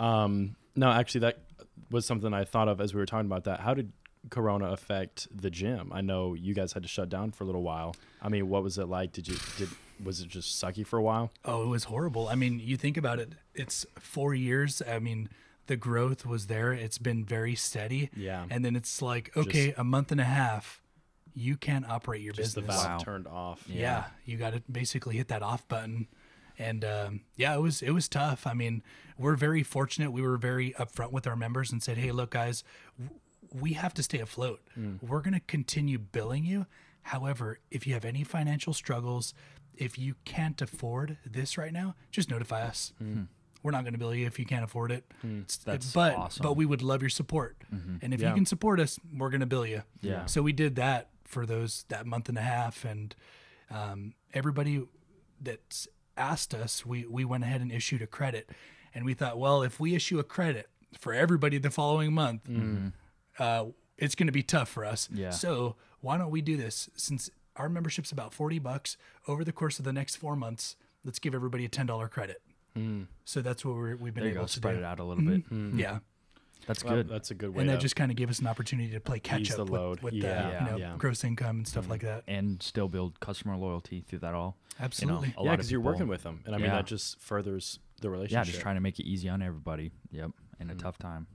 Um, 0.03 0.57
no, 0.77 0.91
actually, 0.91 1.21
that 1.23 1.43
was 1.91 2.07
something 2.07 2.33
I 2.33 2.45
thought 2.45 2.69
of 2.69 2.81
as 2.81 2.95
we 2.95 3.01
were 3.01 3.07
talking 3.07 3.27
about 3.27 3.45
that. 3.45 3.61
How 3.61 3.75
did 3.75 3.93
Corona 4.29 4.67
affect 4.73 5.29
the 5.35 5.51
gym? 5.51 5.91
I 5.95 6.01
know 6.03 6.35
you 6.35 6.53
guys 6.55 6.73
had 6.75 6.83
to 6.83 6.89
shut 6.89 7.09
down 7.09 7.31
for 7.33 7.45
a 7.45 7.47
little 7.47 7.63
while. 7.63 7.97
I 8.21 8.29
mean, 8.29 8.49
what 8.49 8.63
was 8.63 8.77
it 8.79 8.87
like? 8.87 9.13
Did 9.13 9.29
you 9.29 9.37
did 9.57 9.69
was 10.03 10.21
it 10.21 10.29
just 10.29 10.63
sucky 10.63 10.87
for 10.87 10.99
a 10.99 11.03
while? 11.03 11.31
Oh, 11.45 11.63
it 11.63 11.67
was 11.67 11.85
horrible. 11.85 12.29
I 12.29 12.35
mean, 12.35 12.59
you 12.59 12.77
think 12.77 12.97
about 12.97 13.19
it, 13.19 13.33
it's 13.55 13.85
four 13.99 14.35
years. 14.35 14.81
I 14.89 14.99
mean, 14.99 15.29
the 15.67 15.77
growth 15.77 16.25
was 16.27 16.47
there. 16.47 16.73
It's 16.73 16.99
been 16.99 17.25
very 17.25 17.55
steady. 17.55 18.11
Yeah. 18.17 18.45
And 18.51 18.65
then 18.65 18.77
it's 18.77 19.03
like, 19.03 19.31
okay, 19.37 19.75
a 19.77 19.85
month 19.85 20.11
and 20.11 20.21
a 20.21 20.25
half, 20.25 20.81
you 21.35 21.57
can't 21.57 21.89
operate 21.89 22.23
your 22.23 22.33
Just 22.33 22.55
the 22.55 22.63
business. 22.63 22.83
valve 22.83 22.99
Wow. 23.01 23.05
turned 23.05 23.27
off. 23.29 23.65
yeah. 23.69 24.05
you 24.25 24.37
got 24.37 24.53
to 24.55 24.63
basically 24.71 25.17
hit 25.17 25.29
that 25.29 25.43
off 25.43 25.67
button 25.69 26.09
and 26.59 26.85
um, 26.85 27.21
yeah 27.37 27.55
it 27.55 27.61
was 27.61 27.81
it 27.81 27.93
was 27.93 28.07
tough 28.07 28.47
i 28.47 28.53
mean 28.53 28.83
we're 29.17 29.35
very 29.37 29.63
fortunate 29.63 30.11
we 30.11 30.21
were 30.21 30.37
very 30.37 30.73
upfront 30.73 31.11
with 31.11 31.27
our 31.27 31.37
members 31.37 31.73
and 31.73 31.83
said 31.83 31.97
hey 31.97 32.11
look 32.13 32.31
guys 32.33 32.65
we 33.53 33.73
have 33.75 33.95
to 33.95 34.03
stay 34.03 34.19
afloat. 34.21 34.61
Mm. 34.79 35.03
We're 35.03 35.21
going 35.21 35.35
to 35.35 35.41
continue 35.41 35.99
billing 35.99 36.45
you. 36.45 36.67
However 37.03 37.59
if 37.71 37.87
you 37.87 37.95
have 37.95 38.05
any 38.05 38.25
financial 38.25 38.73
struggles 38.75 39.33
if 39.77 39.99
you 39.99 40.15
can't 40.25 40.61
afford 40.61 41.17
this 41.25 41.57
right 41.57 41.73
now 41.73 41.95
just 42.11 42.29
notify 42.31 42.63
us. 42.63 42.93
Mm. 43.03 43.15
Mm. 43.15 43.27
We're 43.63 43.73
not 43.73 43.83
going 43.85 43.93
to 43.95 43.99
bill 43.99 44.15
you 44.15 44.27
if 44.27 44.39
you 44.39 44.45
can't 44.47 44.65
afford 44.65 44.91
it. 44.93 45.05
It's- 45.23 45.57
That's 45.59 45.93
but 45.93 46.15
awesome. 46.15 46.43
but 46.43 46.57
we 46.57 46.65
would 46.67 46.83
love 46.83 47.03
your 47.03 47.11
support. 47.11 47.57
Mm-hmm. 47.75 47.97
And 48.03 48.15
if 48.15 48.21
Yeah. 48.21 48.29
you 48.29 48.35
can 48.35 48.47
support 48.47 48.81
us 48.81 48.99
we're 49.17 49.31
going 49.31 49.41
to 49.41 49.47
bill 49.47 49.67
you. 49.67 49.83
Yeah. 50.03 50.27
so 50.27 50.43
we 50.43 50.53
did 50.53 50.77
that 50.77 51.09
for 51.25 51.47
those 51.47 51.85
that 51.89 52.07
month 52.07 52.29
and 52.29 52.37
a 52.39 52.43
half, 52.43 52.85
and 52.85 53.15
um, 53.71 54.15
everybody 54.35 54.83
that's 55.41 55.87
asked 56.17 56.55
us, 56.55 56.85
we 56.85 57.07
we 57.07 57.25
went 57.25 57.45
ahead 57.45 57.61
and 57.61 57.71
issued 57.73 58.03
a 58.03 58.07
credit, 58.07 58.51
and 58.95 59.05
we 59.05 59.15
thought, 59.15 59.39
well, 59.39 59.63
if 59.63 59.79
we 59.79 59.95
issue 59.95 60.19
a 60.19 60.25
credit 60.25 60.69
for 60.99 61.15
everybody 61.15 61.57
the 61.59 61.71
following 61.71 62.13
month, 62.13 62.45
mm-hmm. 62.45 62.89
Uh, 63.41 63.67
it's 63.99 64.15
going 64.15 64.27
to 64.29 64.33
be 64.33 64.43
tough 64.43 64.69
for 64.69 64.85
us. 64.85 65.09
Yeah. 65.13 65.31
So 65.31 65.77
why 66.01 66.19
don't 66.19 66.31
we 66.31 66.41
do 66.43 66.57
this? 66.57 66.89
Since 66.95 67.31
our 67.57 67.69
membership's 67.69 68.13
about 68.13 68.33
forty 68.33 68.59
bucks 68.59 68.97
over 69.27 69.45
the 69.45 69.53
course 69.53 69.79
of 69.79 69.85
the 69.85 69.93
next 69.93 70.17
four 70.17 70.37
months, 70.37 70.77
let's 71.05 71.19
give 71.19 71.35
everybody 71.35 71.65
a 71.65 71.69
ten 71.69 71.87
dollar 71.87 72.09
credit. 72.09 72.41
Hmm. 72.75 73.03
So 73.25 73.43
that's 73.43 73.65
what 73.65 73.75
we're, 73.75 73.97
we've 73.97 74.15
been 74.15 74.23
There 74.25 74.33
able 74.33 74.43
go. 74.43 74.47
to 74.47 74.53
Spread 74.53 74.75
do. 74.75 74.81
it 74.81 74.85
out 74.85 75.01
a 75.01 75.05
little 75.05 75.25
bit. 75.25 75.45
Mm-hmm. 75.47 75.71
Hmm. 75.71 75.79
Yeah. 75.79 75.99
That's 76.67 76.85
Well, 76.85 76.97
good. 76.97 77.09
that's 77.09 77.31
a 77.31 77.35
good 77.35 77.55
way. 77.55 77.63
And 77.63 77.69
to, 77.69 77.75
that 77.77 77.81
just 77.81 77.97
kind 77.97 78.13
of 78.13 78.17
gave 78.17 78.31
us 78.31 78.39
an 78.39 78.47
opportunity 78.47 78.93
to 78.93 79.01
play 79.01 79.19
catch 79.19 79.41
Ease 79.41 79.51
up 79.53 79.57
the 79.57 79.65
with, 79.65 79.73
load. 79.73 80.01
with 80.03 80.15
Yeah, 80.15 80.51
the, 80.51 80.65
you 80.65 80.71
know, 80.71 80.77
yeah. 80.77 80.95
gross 80.99 81.25
income 81.25 81.57
and 81.57 81.67
stuff 81.67 81.87
hmm. 81.87 81.91
like 81.91 82.03
that. 82.03 82.23
and 82.29 82.63
still 82.63 82.87
build 82.87 83.19
customer 83.19 83.57
loyalty 83.57 84.03
through 84.07 84.21
that 84.21 84.35
all. 84.35 84.57
Absolutely. 84.79 85.29
You 85.29 85.35
know, 85.35 85.43
a 85.43 85.45
yeah, 85.47 85.51
because 85.57 85.73
you're 85.73 85.81
working 85.81 86.07
with 86.07 86.23
them, 86.23 86.41
and 86.47 86.55
I 86.55 86.59
mean 86.59 86.69
that 86.69 86.87
just 86.87 87.19
furthers 87.21 87.81
the 88.01 88.09
relationship. 88.09 88.47
Yeah, 88.47 88.51
just 88.51 88.61
trying 88.63 88.77
to 88.77 88.81
make 88.81 88.99
it 88.99 89.05
easy 89.05 89.29
on 89.29 89.43
everybody. 89.43 89.91
Yep, 90.11 90.31
in 90.61 90.71
a 90.71 90.75
tough 90.75 90.97
time. 90.97 91.27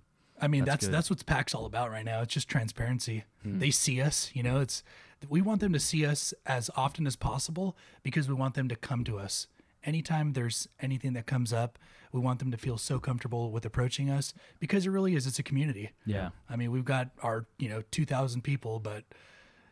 I 0.42 0.48
mean, 0.48 0.65
That's 0.65 0.86
that's 0.88 0.92
that's, 0.92 1.10
what 1.10 1.25
PAC's 1.25 1.54
all 1.54 1.65
about 1.65 1.92
right 1.92 2.04
now. 2.06 2.22
It's 2.22 2.34
just 2.34 2.50
transparency. 2.50 3.24
Hmm. 3.44 3.60
They 3.60 3.72
see 3.72 4.01
us, 4.01 4.32
you 4.34 4.44
know. 4.44 4.60
It's 4.60 4.84
we 5.30 5.42
want 5.42 5.62
them 5.62 5.74
to 5.74 5.80
see 5.80 6.06
us 6.06 6.34
as 6.46 6.70
often 6.75 7.08
as 7.08 7.15
possible 7.15 7.77
because 8.04 8.27
we 8.27 8.34
want 8.34 8.54
them 8.56 8.68
to 8.70 8.75
come 8.75 9.04
to 9.06 9.18
us. 9.18 9.48
Anytime 9.84 10.34
there's 10.34 10.68
anything 10.80 11.13
that 11.13 11.25
comes 11.25 11.54
up, 11.54 11.80
we 12.12 12.20
want 12.20 12.39
them 12.39 12.51
to 12.51 12.58
feel 12.58 12.77
so 12.77 13.00
comfortable 13.00 13.51
with 13.51 13.65
approaching 13.65 14.10
us 14.10 14.34
because 14.60 14.86
it 14.86 14.89
really 14.89 15.15
is. 15.15 15.27
It's 15.27 15.39
a 15.39 15.44
community. 15.44 15.92
Yeah. 16.06 16.30
I 16.50 16.56
mean, 16.56 16.72
we've 16.72 16.86
got 16.86 17.10
our 17.24 17.46
you 17.58 17.70
know 17.70 17.84
two 17.92 18.06
thousand 18.06 18.42
people, 18.42 18.80
but 18.80 19.06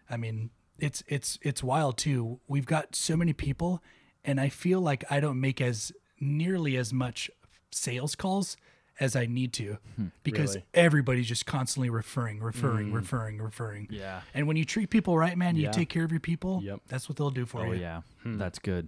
I 0.09 0.17
mean, 0.17 0.49
it's 0.79 1.03
it's 1.07 1.39
it's 1.41 1.63
wild 1.63 1.97
too. 1.97 2.39
We've 2.47 2.65
got 2.65 2.95
so 2.95 3.17
many 3.17 3.33
people, 3.33 3.83
and 4.23 4.39
I 4.39 4.49
feel 4.49 4.79
like 4.79 5.03
I 5.09 5.19
don't 5.19 5.41
make 5.41 5.59
as 5.59 5.91
nearly 6.19 6.77
as 6.77 6.93
much 6.93 7.29
sales 7.71 8.15
calls 8.15 8.55
as 8.99 9.15
I 9.15 9.25
need 9.25 9.53
to 9.53 9.77
hmm, 9.95 10.07
because 10.23 10.55
Really? 10.55 10.65
everybody's 10.73 11.27
just 11.27 11.45
constantly 11.45 11.89
referring, 11.89 12.39
referring, 12.41 12.91
mm. 12.91 12.93
referring, 12.93 13.41
referring. 13.41 13.87
Yeah. 13.89 14.21
And 14.33 14.47
when 14.47 14.55
you 14.55 14.65
treat 14.65 14.89
people 14.89 15.17
right, 15.17 15.37
man, 15.37 15.55
you 15.55 15.63
Yeah. 15.63 15.71
take 15.71 15.89
care 15.89 16.03
of 16.03 16.11
your 16.11 16.19
people. 16.19 16.61
Yep. 16.63 16.81
That's 16.87 17.09
what 17.09 17.17
they'll 17.17 17.31
do 17.31 17.45
for 17.45 17.61
Oh 17.61 17.71
you. 17.71 17.81
yeah, 17.81 18.01
hmm. 18.21 18.37
that's 18.37 18.59
good. 18.59 18.87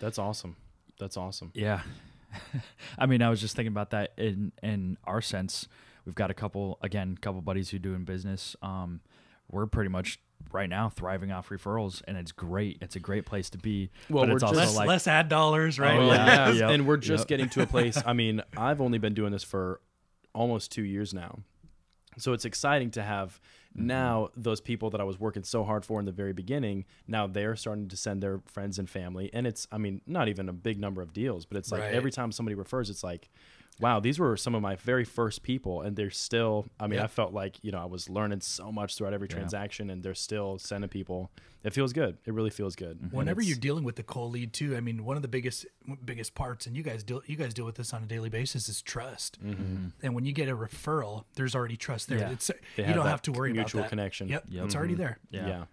That's 0.00 0.18
awesome. 0.18 0.56
That's 0.98 1.16
awesome. 1.16 1.52
Yeah. 1.54 1.82
I 2.98 3.06
mean, 3.06 3.22
I 3.22 3.30
was 3.30 3.40
just 3.40 3.56
thinking 3.56 3.72
about 3.72 3.90
that 3.90 4.12
in 4.16 4.52
in 4.62 4.96
our 5.04 5.20
sense. 5.20 5.68
We've 6.04 6.14
got 6.14 6.30
a 6.30 6.34
couple 6.34 6.78
again, 6.82 7.16
couple 7.20 7.40
buddies 7.40 7.70
who 7.70 7.78
do 7.78 7.94
in 7.94 8.04
business. 8.04 8.56
Um, 8.62 9.00
we're 9.50 9.66
pretty 9.66 9.90
much 9.90 10.18
right 10.52 10.68
now 10.68 10.88
thriving 10.88 11.30
off 11.30 11.48
referrals, 11.50 12.02
and 12.08 12.16
it's 12.16 12.32
great. 12.32 12.78
It's 12.80 12.96
a 12.96 13.00
great 13.00 13.24
place 13.26 13.50
to 13.50 13.58
be. 13.58 13.90
Well, 14.08 14.24
but 14.26 14.32
it's 14.32 14.42
we're 14.42 14.48
also 14.48 14.60
just- 14.60 14.70
Less, 14.74 14.76
like 14.76 14.88
less 14.88 15.06
ad 15.06 15.28
dollars, 15.28 15.78
right? 15.78 15.98
Oh, 15.98 16.06
yeah. 16.06 16.26
yeah, 16.48 16.52
Yep. 16.52 16.70
and 16.70 16.86
we're 16.86 16.96
just 16.96 17.22
Yep. 17.22 17.28
getting 17.28 17.48
to 17.50 17.62
a 17.62 17.66
place. 17.66 18.02
I 18.04 18.12
mean, 18.22 18.42
I've 18.56 18.80
only 18.80 18.98
been 18.98 19.14
doing 19.14 19.32
this 19.32 19.44
for 19.44 19.80
almost 20.34 20.72
two 20.72 20.82
years 20.84 21.12
now, 21.14 21.38
so 22.18 22.32
it's 22.32 22.44
exciting 22.44 22.90
to 22.92 23.02
have 23.02 23.40
Mm-hmm. 23.78 23.86
now 23.86 24.30
those 24.36 24.60
people 24.60 24.90
that 24.90 25.00
I 25.00 25.04
was 25.04 25.20
working 25.20 25.44
so 25.44 25.62
hard 25.62 25.84
for 25.84 26.00
in 26.00 26.04
the 26.04 26.10
very 26.10 26.32
beginning. 26.32 26.86
Now 27.06 27.28
they're 27.28 27.54
starting 27.54 27.86
to 27.86 27.96
send 27.96 28.20
their 28.20 28.40
friends 28.46 28.80
and 28.80 28.90
family, 28.90 29.30
and 29.32 29.46
it's 29.46 29.68
I 29.70 29.78
mean 29.78 30.00
not 30.08 30.26
even 30.26 30.48
a 30.48 30.52
big 30.52 30.80
number 30.80 31.00
of 31.02 31.12
deals, 31.12 31.46
but 31.46 31.56
it's 31.56 31.70
like 31.70 31.82
Right. 31.82 31.94
every 31.94 32.10
time 32.10 32.32
somebody 32.32 32.56
refers, 32.56 32.90
it's 32.90 33.04
like. 33.04 33.28
Wow, 33.80 34.00
these 34.00 34.18
were 34.18 34.36
some 34.36 34.54
of 34.54 34.62
my 34.62 34.76
very 34.76 35.04
first 35.04 35.42
people, 35.42 35.80
and 35.82 35.96
they're 35.96 36.10
still. 36.10 36.66
I 36.78 36.86
mean, 36.86 36.98
Yeah. 36.98 37.04
I 37.04 37.06
felt 37.08 37.32
like 37.32 37.62
you 37.62 37.72
know 37.72 37.78
I 37.80 37.86
was 37.86 38.08
learning 38.08 38.40
so 38.40 38.70
much 38.70 38.96
throughout 38.96 39.12
every 39.14 39.28
transaction, 39.28 39.90
and 39.90 40.02
they're 40.02 40.14
still 40.14 40.58
sending 40.58 40.88
people. 40.90 41.30
It 41.62 41.74
feels 41.74 41.92
good. 41.92 42.16
It 42.24 42.32
really 42.32 42.48
feels 42.50 42.74
good. 42.74 42.98
And 43.02 43.12
Whenever 43.12 43.42
you're 43.42 43.56
dealing 43.58 43.84
with 43.84 43.96
the 43.96 44.02
coal 44.02 44.30
lead 44.30 44.54
too, 44.54 44.74
I 44.76 44.80
mean, 44.80 45.04
one 45.04 45.16
of 45.16 45.22
the 45.22 45.28
biggest 45.28 45.66
biggest 46.04 46.34
parts, 46.34 46.66
and 46.66 46.76
you 46.76 46.82
guys 46.82 47.02
deal 47.02 47.22
you 47.26 47.36
guys 47.36 47.52
deal 47.54 47.66
with 47.66 47.74
this 47.74 47.92
on 47.92 48.02
a 48.02 48.06
daily 48.06 48.28
basis, 48.30 48.68
is 48.68 48.80
trust. 48.82 49.38
Mm-hmm. 49.44 49.62
Mm-hmm. 49.62 49.86
And 50.02 50.14
when 50.14 50.24
you 50.24 50.32
get 50.32 50.48
a 50.48 50.56
referral, 50.56 51.24
there's 51.34 51.54
already 51.54 51.76
trust 51.76 52.08
there. 52.08 52.18
Yeah. 52.18 52.30
It's 52.30 52.46
They 52.48 52.82
you 52.82 52.84
have 52.84 52.94
don't 52.96 53.04
that 53.04 53.10
have 53.10 53.22
to 53.22 53.32
worry 53.32 53.52
mutual 53.52 53.80
about 53.80 53.86
that. 53.86 53.90
connection. 53.90 54.28
Yep, 54.28 54.44
Yep. 54.48 54.64
it's 54.64 54.74
already 54.74 54.94
there. 54.94 55.18
yeah. 55.30 55.46
Yeah. 55.48 55.64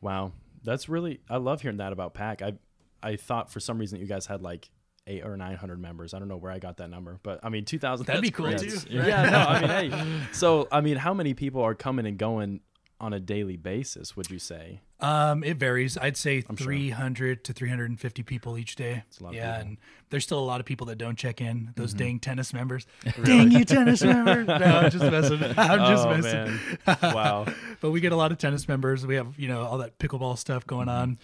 Wow. 0.00 0.32
That's 0.62 0.88
really 0.88 1.20
I 1.28 1.36
love 1.36 1.60
hearing 1.62 1.76
that 1.78 1.92
about 1.92 2.14
PAC. 2.14 2.42
I 2.42 2.54
I 3.02 3.16
thought 3.16 3.50
for 3.50 3.60
some 3.60 3.78
reason 3.78 3.98
that 3.98 4.02
you 4.02 4.08
guys 4.08 4.26
had 4.26 4.40
like 4.42 4.70
eight 5.06 5.24
or 5.24 5.36
nine 5.36 5.56
hundred 5.56 5.80
members. 5.80 6.14
I 6.14 6.18
don't 6.18 6.28
know 6.28 6.36
where 6.36 6.52
I 6.52 6.58
got 6.58 6.78
that 6.78 6.90
number, 6.90 7.18
but 7.22 7.40
I 7.42 7.48
mean 7.48 7.64
two 7.64 7.78
thousand. 7.78 8.06
That'd 8.06 8.22
be 8.22 8.30
cool, 8.30 8.52
too. 8.54 8.78
Yeah. 8.88 9.06
yeah. 9.06 9.30
No. 9.30 9.38
I 9.38 9.60
mean, 9.60 9.90
hey. 9.90 10.20
So 10.32 10.68
I 10.70 10.80
mean, 10.80 10.96
how 10.96 11.14
many 11.14 11.34
people 11.34 11.62
are 11.62 11.74
coming 11.74 12.06
and 12.06 12.18
going 12.18 12.60
on 13.00 13.12
a 13.12 13.20
daily 13.20 13.56
basis? 13.56 14.16
Would 14.16 14.30
you 14.30 14.38
say? 14.38 14.80
Um, 15.00 15.44
it 15.44 15.58
varies. 15.58 15.98
I'd 15.98 16.16
say 16.16 16.40
sure. 16.40 16.56
300 16.56 17.44
to 17.44 17.52
350 17.52 18.22
people 18.22 18.56
each 18.56 18.76
day. 18.76 19.02
a 19.20 19.22
lot 19.22 19.34
yeah, 19.34 19.56
people. 19.56 19.68
and 19.68 19.78
there's 20.08 20.24
still 20.24 20.38
a 20.38 20.44
lot 20.44 20.60
of 20.60 20.66
people 20.66 20.86
that 20.86 20.96
don't 20.96 21.16
check 21.16 21.40
in. 21.40 21.72
Those 21.76 21.92
dang 21.92 22.20
tennis 22.20 22.54
members. 22.54 22.86
dang 23.24 23.50
you 23.50 23.64
tennis 23.64 24.02
members. 24.02 24.46
No, 24.46 24.54
I'm 24.54 24.90
just 24.90 25.04
messing. 25.04 25.42
I'm 25.58 25.80
just 25.80 26.06
oh 26.06 26.16
messing. 26.16 26.58
man. 26.86 27.14
Wow. 27.14 27.46
But 27.80 27.90
we 27.90 28.00
get 28.00 28.12
a 28.12 28.16
lot 28.16 28.32
of 28.32 28.38
tennis 28.38 28.66
members. 28.66 29.06
We 29.06 29.16
have, 29.16 29.38
you 29.38 29.48
know, 29.48 29.62
all 29.62 29.78
that 29.78 29.98
pickleball 29.98 30.38
stuff 30.38 30.66
going 30.66 30.88
on. 30.88 31.18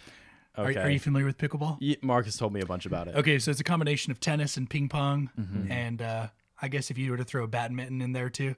Okay. 0.59 0.78
Are, 0.78 0.83
are 0.85 0.90
you 0.90 0.99
familiar 0.99 1.26
with 1.26 1.38
pickleball? 1.38 1.78
Ye- 1.80 1.97
Marcus 2.02 2.37
told 2.37 2.52
me 2.52 2.61
a 2.61 2.66
bunch 2.66 2.85
about 2.87 3.09
it. 3.09 3.14
Okay, 3.14 3.38
so 3.38 3.50
it's 3.50 3.61
a 3.61 3.64
combination 3.64 4.11
of 4.11 4.21
tennis 4.21 4.57
and 4.57 4.69
ping 4.69 4.88
pong, 4.88 5.30
Mm-hmm. 5.38 5.71
and 5.73 6.02
uh, 6.02 6.26
I 6.61 6.69
guess 6.69 6.90
if 6.90 6.99
you 6.99 7.11
were 7.12 7.16
to 7.16 7.25
throw 7.25 7.45
a 7.45 7.49
badminton 7.49 8.02
in 8.02 8.12
there 8.12 8.28
too, 8.30 8.54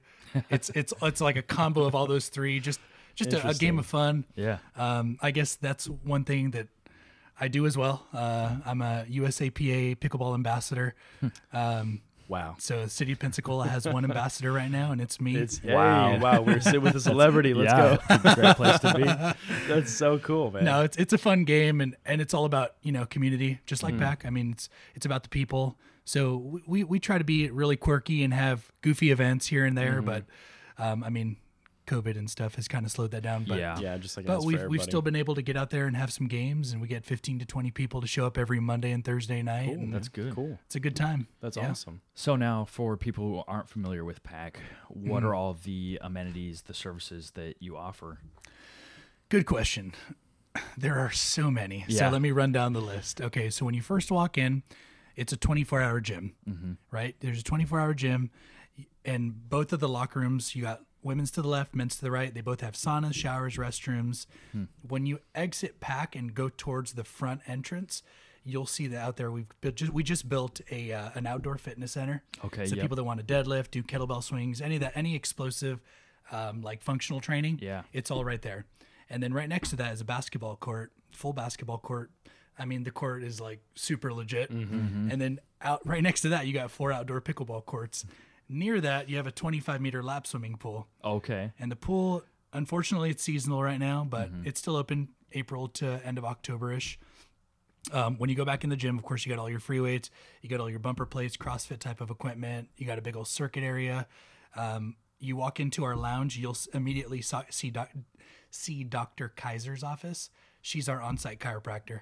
it's 0.49 0.69
it's 0.75 0.93
it's 1.01 1.21
like 1.21 1.35
a 1.37 1.41
combo 1.43 1.83
of 1.83 1.95
all 1.95 2.07
those 2.07 2.27
three. 2.29 2.59
Just 2.59 2.79
just 3.15 3.31
a, 3.33 3.47
a 3.49 3.53
game 3.53 3.77
of 3.79 3.85
fun. 3.85 4.25
Yeah. 4.35 4.57
Um, 4.75 5.17
I 5.21 5.31
guess 5.31 5.55
that's 5.55 5.85
one 5.87 6.23
thing 6.25 6.51
that 6.51 6.67
I 7.39 7.47
do 7.47 7.65
as 7.65 7.77
well. 7.77 8.05
Uh, 8.13 8.55
I'm 8.65 8.81
a 8.81 9.05
USAPA 9.09 9.97
pickleball 9.97 10.33
ambassador. 10.33 10.95
Um, 11.53 12.01
Wow. 12.27 12.55
So 12.59 12.83
the 12.83 12.89
city 12.89 13.11
of 13.11 13.19
Pensacola 13.19 13.67
has 13.67 13.85
one 13.87 14.03
ambassador 14.05 14.51
right 14.51 14.71
now, 14.71 14.91
and 14.91 15.01
it's 15.01 15.19
me. 15.19 15.35
It's 15.43 15.61
Wow. 15.63 16.13
wow. 16.13 16.19
wow, 16.19 16.41
we're 16.41 16.59
sitting 16.61 16.81
with 16.81 16.95
a 16.95 16.99
celebrity. 17.11 17.53
Let's 17.53 17.71
yeah, 17.73 17.97
go. 17.97 18.15
it's 18.15 18.25
a 18.25 18.35
great 18.41 18.55
place 18.55 18.79
to 18.79 18.93
be. 18.93 19.03
That's 19.73 19.91
so 19.91 20.19
cool, 20.19 20.51
man. 20.51 20.63
no, 20.65 20.81
it's 20.81 20.97
it's 20.97 21.13
a 21.13 21.17
fun 21.17 21.43
game, 21.43 21.81
and 21.81 21.95
and 22.05 22.21
it's 22.21 22.33
all 22.33 22.45
about 22.45 22.75
you 22.81 22.91
know 22.91 23.05
community, 23.05 23.59
just 23.65 23.83
like 23.83 23.97
PAC. 23.99 24.25
I 24.25 24.29
mean, 24.29 24.51
it's 24.51 24.69
it's 24.95 25.05
about 25.05 25.23
the 25.23 25.29
people. 25.29 25.77
So 26.05 26.37
we- 26.37 26.63
we 26.67 26.83
we 26.83 26.99
try 26.99 27.17
to 27.17 27.23
be 27.23 27.49
really 27.49 27.75
quirky 27.77 28.23
and 28.23 28.33
have 28.33 28.71
goofy 28.81 29.11
events 29.11 29.47
here 29.47 29.65
and 29.65 29.77
there, 29.77 30.01
Mm-hmm. 30.01 30.05
but 30.05 30.23
um, 30.77 31.03
I 31.03 31.09
mean, 31.09 31.37
COVID 31.85 32.17
and 32.17 32.29
stuff 32.29 32.55
has 32.55 32.67
kind 32.67 32.85
of 32.85 32.91
slowed 32.91 33.11
that 33.11 33.21
down. 33.23 33.45
But 33.47 33.59
Yeah. 33.59 33.77
Yeah, 33.79 33.97
just 33.97 34.15
like 34.17 34.25
but 34.25 34.43
we've 34.43 34.63
we've 34.65 34.81
still 34.83 35.01
been 35.01 35.15
able 35.15 35.35
to 35.35 35.41
get 35.41 35.55
out 35.57 35.69
there 35.69 35.85
and 35.87 35.95
have 35.97 36.11
some 36.13 36.27
games, 36.27 36.71
and 36.71 36.81
we 36.81 36.87
get 36.87 37.05
15 37.05 37.39
to 37.39 37.45
20 37.45 37.71
people 37.71 38.01
to 38.01 38.07
show 38.07 38.25
up 38.25 38.37
every 38.37 38.59
Monday 38.59 38.91
and 38.91 39.03
Thursday 39.03 39.41
night. 39.41 39.65
Cool. 39.67 39.73
and 39.75 39.93
That's 39.93 40.07
good. 40.09 40.33
cool. 40.35 40.59
it's 40.65 40.75
a 40.75 40.79
good 40.79 40.95
time. 40.95 41.27
That's 41.41 41.57
Yeah. 41.57 41.69
awesome. 41.71 42.01
So 42.15 42.35
now, 42.35 42.65
for 42.65 42.95
people 42.97 43.25
who 43.27 43.43
aren't 43.47 43.69
familiar 43.69 44.03
with 44.05 44.23
PAC, 44.23 44.59
what 44.89 45.19
Mm-hmm. 45.19 45.25
are 45.27 45.35
all 45.35 45.53
the 45.53 45.99
amenities, 46.01 46.63
the 46.63 46.73
services 46.73 47.31
that 47.31 47.55
you 47.59 47.75
offer? 47.77 48.19
Good 49.29 49.45
question. 49.45 49.93
There 50.77 50.99
are 50.99 51.11
so 51.11 51.49
many. 51.49 51.85
Yeah. 51.87 51.99
So 51.99 52.09
let 52.09 52.21
me 52.21 52.29
run 52.31 52.51
down 52.51 52.73
the 52.73 52.81
list. 52.81 53.19
Okay, 53.21 53.49
so 53.49 53.65
when 53.65 53.73
you 53.73 53.81
first 53.81 54.11
walk 54.11 54.37
in, 54.37 54.61
it's 55.15 55.33
a 55.33 55.37
24 55.37 55.81
hour 55.81 55.99
gym, 55.99 56.35
right? 56.91 57.15
There's 57.19 57.39
a 57.39 57.43
24 57.43 57.79
hour 57.79 57.93
gym, 57.95 58.29
and 59.03 59.49
both 59.49 59.73
of 59.73 59.79
the 59.79 59.89
locker 59.89 60.19
rooms, 60.19 60.55
you 60.55 60.61
got 60.61 60.81
women's 61.03 61.31
to 61.31 61.41
the 61.41 61.47
left, 61.47 61.75
men's 61.75 61.95
to 61.97 62.01
the 62.01 62.11
right. 62.11 62.33
They 62.33 62.41
both 62.41 62.61
have 62.61 62.73
saunas, 62.73 63.13
showers, 63.13 63.57
restrooms. 63.57 64.25
When 64.87 65.05
you 65.05 65.19
exit 65.35 65.79
PAC 65.79 66.15
and 66.15 66.33
go 66.33 66.49
towards 66.49 66.93
the 66.93 67.03
front 67.03 67.41
entrance, 67.47 68.03
you'll 68.43 68.65
see 68.65 68.87
that 68.87 68.99
out 68.99 69.17
there 69.17 69.31
we've 69.31 69.47
built, 69.61 69.75
just, 69.75 69.93
we 69.93 70.03
just 70.03 70.27
built 70.27 70.61
a 70.69 70.91
uh, 70.91 71.09
an 71.15 71.25
outdoor 71.25 71.57
fitness 71.57 71.93
center. 71.93 72.23
Okay, 72.43 72.65
so 72.65 72.75
yep. 72.75 72.83
people 72.83 72.95
that 72.95 73.03
want 73.03 73.25
to 73.25 73.33
deadlift, 73.33 73.71
do 73.71 73.83
kettlebell 73.83 74.23
swings, 74.23 74.61
any 74.61 74.75
of 74.75 74.81
that, 74.81 74.91
any 74.95 75.15
explosive, 75.15 75.79
um, 76.31 76.61
like 76.61 76.81
functional 76.81 77.21
training. 77.21 77.59
Yeah. 77.61 77.83
It's 77.93 78.11
all 78.11 78.25
right 78.25 78.41
there. 78.41 78.65
And 79.09 79.21
then 79.21 79.33
right 79.33 79.49
next 79.49 79.69
to 79.71 79.75
that 79.77 79.93
is 79.93 80.01
a 80.01 80.05
basketball 80.05 80.55
court, 80.55 80.91
full 81.11 81.33
basketball 81.33 81.77
court. 81.77 82.11
I 82.57 82.65
mean, 82.65 82.83
the 82.83 82.91
court 82.91 83.23
is 83.23 83.39
like 83.41 83.59
super 83.75 84.13
legit. 84.13 84.51
Mm-hmm. 84.51 85.11
And 85.11 85.21
then 85.21 85.39
out 85.61 85.81
right 85.85 86.03
next 86.03 86.21
to 86.21 86.29
that, 86.29 86.47
you 86.47 86.53
got 86.53 86.71
four 86.71 86.91
outdoor 86.91 87.21
pickleball 87.21 87.65
courts. 87.65 88.05
Near 88.53 88.79
that, 88.81 89.09
you 89.09 89.17
have 89.17 89.25
a 89.27 89.31
25 89.31 89.81
meter 89.81 90.03
lap 90.03 90.27
swimming 90.27 90.57
pool. 90.57 90.87
Okay. 91.03 91.51
And 91.59 91.71
the 91.71 91.75
pool, 91.75 92.23
unfortunately, 92.53 93.09
it's 93.09 93.23
seasonal 93.23 93.63
right 93.63 93.79
now, 93.79 94.05
but 94.07 94.31
Mm-hmm. 94.31 94.47
it's 94.47 94.59
still 94.59 94.75
open 94.75 95.09
April 95.31 95.67
to 95.69 95.99
end 96.05 96.17
of 96.19 96.23
October 96.25 96.71
ish. 96.71 96.99
Um, 97.91 98.17
when 98.17 98.29
you 98.29 98.35
go 98.35 98.45
back 98.45 98.63
in 98.63 98.69
the 98.69 98.75
gym, 98.77 98.97
of 98.97 99.03
course, 99.03 99.25
you 99.25 99.29
got 99.31 99.39
all 99.39 99.49
your 99.49 99.59
free 99.59 99.79
weights, 99.79 100.09
you 100.41 100.49
got 100.49 100.59
all 100.61 100.69
your 100.69 100.79
bumper 100.79 101.05
plates, 101.05 101.35
CrossFit 101.35 101.79
type 101.79 101.99
of 101.99 102.09
equipment, 102.11 102.69
you 102.77 102.85
got 102.85 102.97
a 102.99 103.01
big 103.01 103.17
old 103.17 103.27
circuit 103.27 103.63
area. 103.63 104.07
Um, 104.55 104.95
you 105.19 105.35
walk 105.35 105.59
into 105.59 105.83
our 105.83 105.95
lounge, 105.95 106.37
you'll 106.37 106.55
immediately 106.73 107.21
see 107.49 107.71
doc- 107.71 107.91
see 108.51 108.83
Dr. 108.83 109.29
Kaiser's 109.29 109.83
office. 109.83 110.29
She's 110.61 110.87
our 110.87 111.01
on-site 111.01 111.39
chiropractor. 111.39 112.01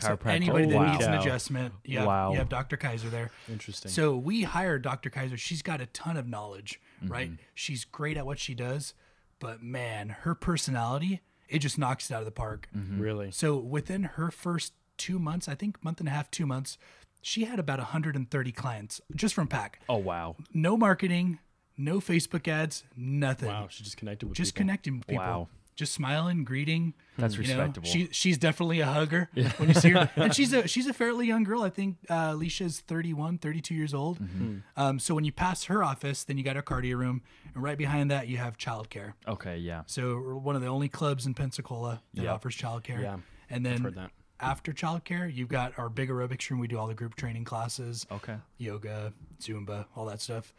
So 0.00 0.18
anybody 0.26 0.64
Oh, 0.66 0.68
that 0.70 0.76
wow. 0.76 0.92
needs 0.92 1.04
an 1.04 1.14
adjustment, 1.14 1.74
you 1.84 1.98
have, 1.98 2.06
Wow. 2.06 2.32
you 2.32 2.38
have 2.38 2.48
Dr. 2.48 2.76
Kaiser 2.76 3.08
there. 3.08 3.30
Interesting. 3.48 3.90
So 3.90 4.16
we 4.16 4.42
hired 4.44 4.82
Dr. 4.82 5.10
Kaiser. 5.10 5.36
She's 5.36 5.62
got 5.62 5.80
a 5.80 5.86
ton 5.86 6.16
of 6.16 6.26
knowledge, 6.28 6.80
Mm-hmm. 7.02 7.12
right? 7.12 7.30
She's 7.54 7.84
great 7.84 8.16
at 8.16 8.26
what 8.26 8.38
she 8.38 8.54
does, 8.54 8.92
but 9.38 9.62
man, 9.62 10.08
her 10.08 10.34
personality, 10.34 11.20
it 11.48 11.60
just 11.60 11.78
knocks 11.78 12.10
it 12.10 12.14
out 12.14 12.20
of 12.20 12.24
the 12.26 12.30
park. 12.32 12.68
Mm-hmm. 12.76 13.00
really? 13.00 13.30
So 13.30 13.56
within 13.56 14.02
her 14.02 14.30
first 14.30 14.72
two 14.96 15.18
months, 15.18 15.48
I 15.48 15.54
think 15.54 15.82
month 15.84 16.00
and 16.00 16.08
a 16.08 16.12
half, 16.12 16.30
two 16.30 16.44
months, 16.46 16.76
she 17.22 17.44
had 17.44 17.58
about 17.58 17.78
130 17.78 18.52
clients 18.52 19.00
just 19.14 19.34
from 19.34 19.46
PAC. 19.48 19.80
Oh 19.88 19.96
wow. 19.96 20.36
No 20.52 20.76
marketing, 20.76 21.38
no 21.76 22.00
Facebook 22.00 22.48
ads, 22.48 22.82
nothing. 22.96 23.48
Wow, 23.48 23.66
she 23.70 23.84
just 23.84 23.96
connected 23.96 24.26
with 24.26 24.34
people. 24.34 24.44
Just 24.44 24.54
people. 24.54 24.62
connecting 24.64 24.98
with 24.98 25.06
people. 25.06 25.24
Wow. 25.24 25.48
Just 25.78 25.92
smiling, 25.94 26.42
greeting. 26.42 26.92
That's 27.16 27.36
you 27.36 27.44
know, 27.44 27.48
respectable. 27.50 27.86
she 27.86 28.08
she's 28.10 28.36
definitely 28.36 28.80
a 28.80 28.86
hugger 28.86 29.30
when 29.58 29.68
you 29.68 29.74
see 29.76 29.90
her. 29.90 30.10
and 30.16 30.34
she's 30.34 30.52
a 30.52 30.66
she's 30.66 30.88
a 30.88 30.92
fairly 30.92 31.28
young 31.28 31.44
girl. 31.44 31.62
I 31.62 31.70
think 31.70 31.98
uh, 32.10 32.30
Alicia's 32.32 32.80
31, 32.80 33.38
32 33.38 33.76
years 33.76 33.94
old. 33.94 34.18
Mm-hmm. 34.18 34.56
Um, 34.76 34.98
so 34.98 35.14
when 35.14 35.24
you 35.24 35.30
pass 35.30 35.64
her 35.64 35.84
office, 35.84 36.24
then 36.24 36.36
you 36.36 36.42
got 36.42 36.56
her 36.56 36.62
cardio 36.62 36.96
room, 36.96 37.22
and 37.54 37.62
right 37.62 37.78
behind 37.78 38.10
that 38.10 38.26
you 38.26 38.38
have 38.38 38.58
childcare. 38.58 39.12
Okay. 39.28 39.58
Yeah. 39.58 39.82
So 39.86 40.16
we're 40.16 40.34
one 40.34 40.56
of 40.56 40.62
the 40.62 40.66
only 40.68 40.88
clubs 40.88 41.26
in 41.26 41.34
Pensacola 41.34 42.02
that 42.14 42.24
Yep. 42.24 42.34
offers 42.34 42.56
childcare. 42.56 43.00
Yeah, 43.00 43.18
and 43.48 43.64
then 43.64 44.10
after 44.40 44.72
childcare, 44.72 45.32
you've 45.32 45.48
got 45.48 45.78
our 45.78 45.88
big 45.88 46.08
aerobics 46.08 46.50
room. 46.50 46.58
We 46.58 46.66
do 46.66 46.76
all 46.76 46.88
the 46.88 46.94
group 46.94 47.14
training 47.14 47.44
classes 47.44 48.04
Okay. 48.10 48.34
yoga, 48.56 49.12
Zumba, 49.40 49.86
all 49.94 50.06
that 50.06 50.20
stuff. 50.20 50.52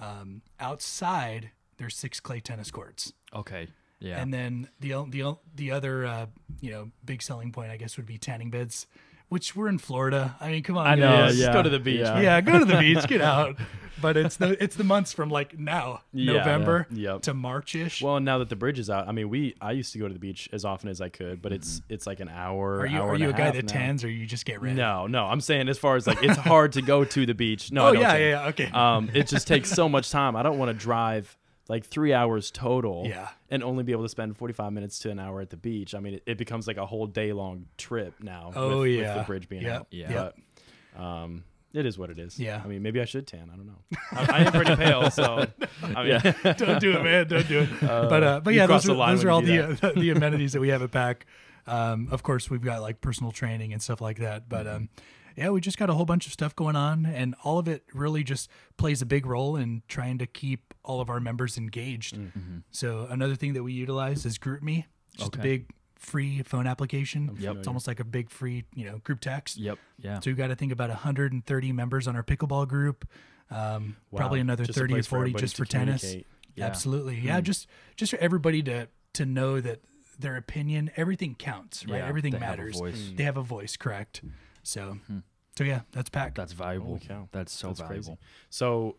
Um, 0.00 0.40
outside, 0.58 1.50
there's 1.76 1.94
six 1.94 2.20
clay 2.20 2.40
tennis 2.40 2.70
courts, 2.70 3.12
Okay. 3.34 3.68
Yeah. 4.02 4.20
and 4.20 4.32
then 4.34 4.68
the 4.80 4.90
the 5.08 5.36
the 5.54 5.70
other 5.70 6.04
uh, 6.04 6.26
you 6.60 6.70
know 6.70 6.90
big 7.04 7.22
selling 7.22 7.52
point, 7.52 7.70
I 7.70 7.76
guess, 7.76 7.96
would 7.96 8.06
be 8.06 8.18
tanning 8.18 8.50
beds, 8.50 8.86
which 9.28 9.54
we're 9.56 9.68
in 9.68 9.78
Florida. 9.78 10.36
I 10.40 10.50
mean, 10.50 10.62
come 10.62 10.76
on, 10.76 10.86
I 10.86 10.94
know. 10.96 11.08
guys. 11.10 11.30
just 11.36 11.42
yeah. 11.46 11.52
go 11.52 11.62
to 11.62 11.70
the 11.70 11.78
beach. 11.80 12.00
Yeah. 12.00 12.20
Yeah, 12.20 12.40
go 12.40 12.58
to 12.58 12.64
the 12.64 12.78
beach, 12.78 13.06
get 13.06 13.20
out. 13.34 13.56
But 14.00 14.16
it's 14.16 14.36
the 14.36 14.60
it's 14.60 14.74
the 14.74 14.82
months 14.82 15.12
from 15.12 15.28
like 15.30 15.56
now, 15.56 16.00
Yeah. 16.12 16.32
November 16.32 16.88
Yeah. 16.90 17.12
Yep. 17.12 17.22
to 17.22 17.34
Marchish. 17.34 18.02
Well, 18.02 18.18
now 18.18 18.38
that 18.38 18.48
the 18.48 18.56
bridge 18.56 18.80
is 18.80 18.90
out, 18.90 19.06
I 19.06 19.12
mean, 19.12 19.28
we 19.28 19.54
I 19.60 19.70
used 19.70 19.92
to 19.92 20.00
go 20.00 20.08
to 20.08 20.12
the 20.12 20.18
beach 20.18 20.48
as 20.52 20.64
often 20.64 20.88
as 20.88 21.00
I 21.00 21.08
could, 21.08 21.40
but 21.40 21.52
it's 21.52 21.82
it's 21.88 22.04
like 22.04 22.18
an 22.18 22.28
hour. 22.28 22.80
are 22.80 22.86
you 22.86 22.98
hour 22.98 23.10
are 23.10 23.14
you 23.16 23.28
a 23.30 23.32
guy 23.32 23.52
that 23.52 23.64
now. 23.66 23.72
tans, 23.72 24.02
or 24.02 24.10
you 24.10 24.26
just 24.26 24.44
get 24.44 24.60
ready? 24.60 24.74
No, 24.74 25.06
no. 25.06 25.26
I'm 25.26 25.40
saying 25.40 25.68
as 25.68 25.78
far 25.78 25.94
as 25.94 26.08
like 26.08 26.20
it's 26.20 26.36
hard 26.38 26.72
to 26.72 26.82
go 26.82 27.04
to 27.04 27.26
the 27.26 27.34
beach. 27.34 27.70
No, 27.70 27.84
I 27.86 27.88
Oh 27.90 27.92
don't 27.92 28.02
yeah, 28.02 28.08
tan. 28.12 28.20
yeah, 28.20 28.28
yeah. 28.42 28.48
Okay. 28.48 28.70
Um, 28.72 29.10
it 29.14 29.28
just 29.28 29.46
takes 29.46 29.70
so 29.70 29.88
much 29.88 30.10
time. 30.10 30.34
I 30.34 30.42
don't 30.42 30.58
want 30.58 30.70
to 30.70 30.74
drive 30.76 31.36
like 31.68 31.84
three 31.86 32.12
hours 32.12 32.50
total. 32.50 33.04
Yeah. 33.06 33.28
And 33.50 33.62
only 33.62 33.84
be 33.84 33.92
able 33.92 34.02
to 34.02 34.08
spend 34.08 34.36
45 34.36 34.72
minutes 34.72 34.98
to 35.00 35.10
an 35.10 35.18
hour 35.18 35.40
at 35.40 35.50
the 35.50 35.56
beach. 35.56 35.94
I 35.94 36.00
mean, 36.00 36.14
it, 36.14 36.22
it 36.26 36.38
becomes 36.38 36.66
like 36.66 36.76
a 36.76 36.86
whole 36.86 37.06
day 37.06 37.32
long 37.32 37.66
trip 37.78 38.14
now. 38.22 38.52
Oh, 38.54 38.80
with, 38.80 38.90
yeah. 38.90 39.14
With 39.16 39.22
the 39.24 39.26
bridge 39.26 39.48
being 39.48 39.62
Yep, 39.62 39.76
out. 39.80 39.86
yep. 39.90 40.36
But, 40.96 41.02
um, 41.02 41.44
it 41.72 41.86
is 41.86 41.96
what 41.96 42.10
it 42.10 42.18
is. 42.18 42.38
Yeah. 42.38 42.60
I 42.62 42.68
mean, 42.68 42.82
maybe 42.82 43.00
I 43.00 43.06
should 43.06 43.26
tan. 43.26 43.48
I 43.50 43.56
don't 43.56 43.66
know. 43.66 43.78
I, 44.12 44.26
I 44.30 44.44
am 44.44 44.52
pretty 44.52 44.76
pale, 44.76 45.10
so 45.10 45.46
I 45.82 46.02
mean, 46.04 46.20
don't 46.58 46.80
do 46.80 46.92
it, 46.98 47.02
man. 47.02 47.28
Don't 47.28 47.48
do 47.48 47.60
it. 47.60 47.68
but 47.80 48.22
uh, 48.22 48.40
but 48.40 48.52
yeah, 48.52 48.66
those 48.66 48.86
are, 48.88 48.94
those 48.94 49.24
are 49.24 49.30
all 49.30 49.40
the 49.40 49.60
uh, 49.82 49.92
the 49.96 50.10
amenities 50.10 50.52
that 50.52 50.60
we 50.60 50.68
have 50.68 50.82
at 50.82 50.90
PAC. 50.90 51.24
Um, 51.66 52.08
of 52.10 52.22
course, 52.22 52.50
we've 52.50 52.60
got 52.60 52.82
like 52.82 53.00
personal 53.00 53.32
training 53.32 53.72
and 53.72 53.80
stuff 53.80 54.00
like 54.02 54.18
that. 54.18 54.48
But 54.50 54.66
Mm-hmm. 54.66 54.76
um, 54.76 54.88
yeah, 55.36 55.50
we 55.50 55.60
just 55.60 55.78
got 55.78 55.90
a 55.90 55.94
whole 55.94 56.04
bunch 56.04 56.26
of 56.26 56.32
stuff 56.32 56.54
going 56.54 56.76
on, 56.76 57.06
and 57.06 57.34
all 57.44 57.58
of 57.58 57.68
it 57.68 57.84
really 57.92 58.24
just 58.24 58.50
plays 58.76 59.02
a 59.02 59.06
big 59.06 59.26
role 59.26 59.56
in 59.56 59.82
trying 59.88 60.18
to 60.18 60.26
keep 60.26 60.74
all 60.84 61.00
of 61.00 61.08
our 61.10 61.20
members 61.20 61.56
engaged. 61.56 62.16
Mm-hmm. 62.16 62.58
So 62.70 63.06
another 63.10 63.34
thing 63.36 63.52
that 63.54 63.62
we 63.62 63.72
utilize 63.72 64.26
is 64.26 64.38
GroupMe, 64.38 64.84
just 65.16 65.34
a 65.36 65.38
big 65.38 65.70
free 65.96 66.42
phone 66.42 66.66
application. 66.66 67.36
Yep. 67.38 67.56
It's 67.58 67.68
almost 67.68 67.86
like 67.86 68.00
a 68.00 68.04
big 68.04 68.30
free, 68.30 68.64
you 68.74 68.84
know, 68.84 68.98
group 68.98 69.20
text. 69.20 69.56
Yep. 69.56 69.78
Yeah. 69.98 70.20
So 70.20 70.30
we've 70.30 70.36
got, 70.36 70.50
I 70.50 70.54
think, 70.54 70.72
about 70.72 70.88
130 70.88 71.72
members 71.72 72.08
on 72.08 72.16
our 72.16 72.22
pickleball 72.22 72.68
group. 72.68 73.08
Um, 73.50 73.96
Probably 74.14 74.40
another 74.40 74.64
Just 74.64 74.78
30 74.78 74.92
or 74.92 74.96
place 74.96 75.06
for 75.06 75.16
40 75.16 75.32
just 75.34 75.56
for 75.56 75.64
tennis. 75.64 76.16
Yeah. 76.54 76.66
Absolutely. 76.66 77.18
Yeah, 77.18 77.40
just 77.40 77.66
just 77.96 78.10
for 78.10 78.18
everybody 78.18 78.62
to 78.64 78.88
to 79.14 79.24
know 79.26 79.60
that 79.60 79.80
their 80.18 80.36
opinion, 80.36 80.90
everything 80.96 81.34
counts, 81.34 81.86
right? 81.86 81.98
Yeah, 81.98 82.06
everything 82.06 82.32
they 82.32 82.38
have 82.38 82.54
a 82.54 82.56
matters. 82.58 82.78
voice. 82.78 83.10
They 83.14 83.24
have 83.24 83.36
a 83.36 83.42
voice, 83.42 83.76
correct? 83.76 84.22
So, 84.62 84.98
so 85.56 85.64
yeah, 85.64 85.80
that's 85.92 86.08
packed. 86.10 86.36
That's 86.36 86.52
valuable. 86.52 86.98
That's 87.32 87.52
so 87.52 87.68
That's 87.68 87.80
valuable. 87.80 87.86
crazy. 87.86 88.18
So, 88.50 88.96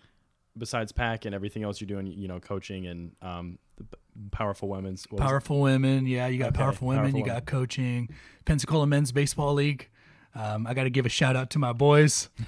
besides 0.57 0.91
PAC 0.91 1.25
and 1.25 1.33
everything 1.33 1.63
else 1.63 1.81
you're 1.81 1.87
doing, 1.87 2.07
you 2.07 2.27
know, 2.27 2.39
coaching 2.39 2.85
and 2.87 3.11
um, 3.21 3.57
the 3.77 3.85
powerful 4.31 4.69
women's 4.69 5.05
what 5.09 5.21
powerful 5.21 5.61
women. 5.61 6.05
Yeah, 6.05 6.27
you 6.27 6.37
got 6.37 6.49
Okay, 6.49 6.57
powerful 6.57 6.87
women. 6.87 7.03
powerful 7.03 7.19
you 7.19 7.23
women. 7.23 7.37
got 7.37 7.45
coaching. 7.45 8.09
Pensacola 8.45 8.85
Men's 8.85 9.11
Baseball 9.11 9.53
League. 9.53 9.89
Um, 10.35 10.65
I 10.65 10.73
got 10.73 10.85
to 10.85 10.89
give 10.89 11.05
a 11.05 11.09
shout 11.09 11.35
out 11.35 11.51
to 11.51 11.59
my 11.59 11.73
boys. 11.73 12.29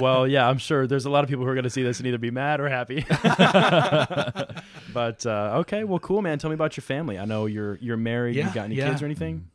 well, 0.00 0.26
yeah, 0.28 0.48
I'm 0.48 0.58
sure 0.58 0.86
there's 0.86 1.04
a 1.04 1.10
lot 1.10 1.24
of 1.24 1.30
people 1.30 1.44
who 1.44 1.50
are 1.50 1.54
going 1.54 1.64
to 1.64 1.70
see 1.70 1.82
this 1.82 1.98
and 1.98 2.06
either 2.06 2.18
be 2.18 2.30
mad 2.30 2.60
or 2.60 2.68
happy. 2.68 3.04
but 4.94 5.26
uh, 5.26 5.58
okay, 5.60 5.82
well, 5.82 5.98
cool, 5.98 6.22
man. 6.22 6.38
Tell 6.38 6.48
me 6.50 6.54
about 6.54 6.76
your 6.76 6.82
family. 6.82 7.18
I 7.18 7.24
know 7.24 7.46
you're 7.46 7.76
you're 7.80 7.96
married. 7.96 8.36
Yeah, 8.36 8.48
you 8.48 8.54
got 8.54 8.64
any 8.66 8.76
yeah. 8.76 8.88
kids 8.88 9.02
or 9.02 9.06
anything? 9.06 9.50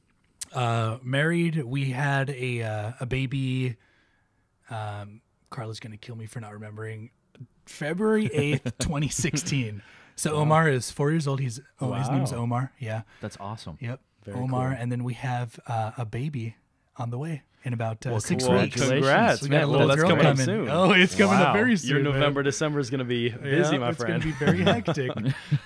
Uh, 0.54 0.98
married. 1.04 1.64
We 1.64 1.92
had 1.92 2.30
a 2.30 2.62
uh, 2.64 2.92
a 3.00 3.06
baby. 3.06 3.78
Um, 4.70 5.22
Carla's 5.50 5.80
gonna 5.80 5.98
kill 5.98 6.16
me 6.16 6.26
for 6.26 6.40
not 6.40 6.54
remembering. 6.54 7.12
February 7.66 8.28
eighth, 8.34 8.78
twenty 8.80 9.10
sixteen. 9.10 9.82
So 10.16 10.36
Omar 10.36 10.70
is 10.70 10.92
four 10.92 11.12
years 11.12 11.28
old. 11.28 11.40
He's 11.40 11.60
oh, 11.82 11.94
his 11.94 12.10
name's 12.10 12.34
Omar. 12.34 12.72
Yeah. 12.80 13.02
That's 13.22 13.38
awesome. 13.40 13.78
Yep. 13.82 14.00
Very 14.26 14.38
Omar, 14.40 14.70
cool. 14.70 14.78
and 14.80 14.92
then 14.92 15.04
we 15.04 15.16
have 15.16 15.60
uh, 15.68 15.92
a 15.98 16.06
baby 16.06 16.56
on 16.98 17.10
the 17.10 17.18
way 17.18 17.42
in 17.66 17.74
about 17.74 18.06
uh, 18.06 18.12
Well, 18.12 18.20
six 18.22 18.46
cool. 18.46 18.54
weeks. 18.60 18.76
Congratulations. 18.76 19.08
Congrats, 19.10 19.42
We 19.42 19.50
got 19.50 19.56
man. 19.56 19.64
a 19.64 19.68
Well, 19.68 19.72
little 19.80 19.88
that's 19.88 20.02
girl 20.02 20.10
coming 20.12 20.24
coming. 20.24 20.46
soon. 20.46 20.70
Oh, 20.70 20.92
it's 20.92 21.16
coming 21.16 21.36
up 21.36 21.54
very 21.54 21.76
soon. 21.76 21.90
Your 21.90 22.00
man. 22.04 22.14
November, 22.14 22.44
December 22.44 22.80
is 22.80 22.90
going 22.90 23.00
to 23.00 23.06
be 23.06 23.30
busy, 23.44 23.74
Yeah, 23.74 23.80
my 23.80 23.90
it's 23.90 23.98
friend. 23.98 24.24
It's 24.24 24.38
gonna 24.40 24.52
be 24.54 24.64
very 24.64 24.64
hectic. 24.74 25.12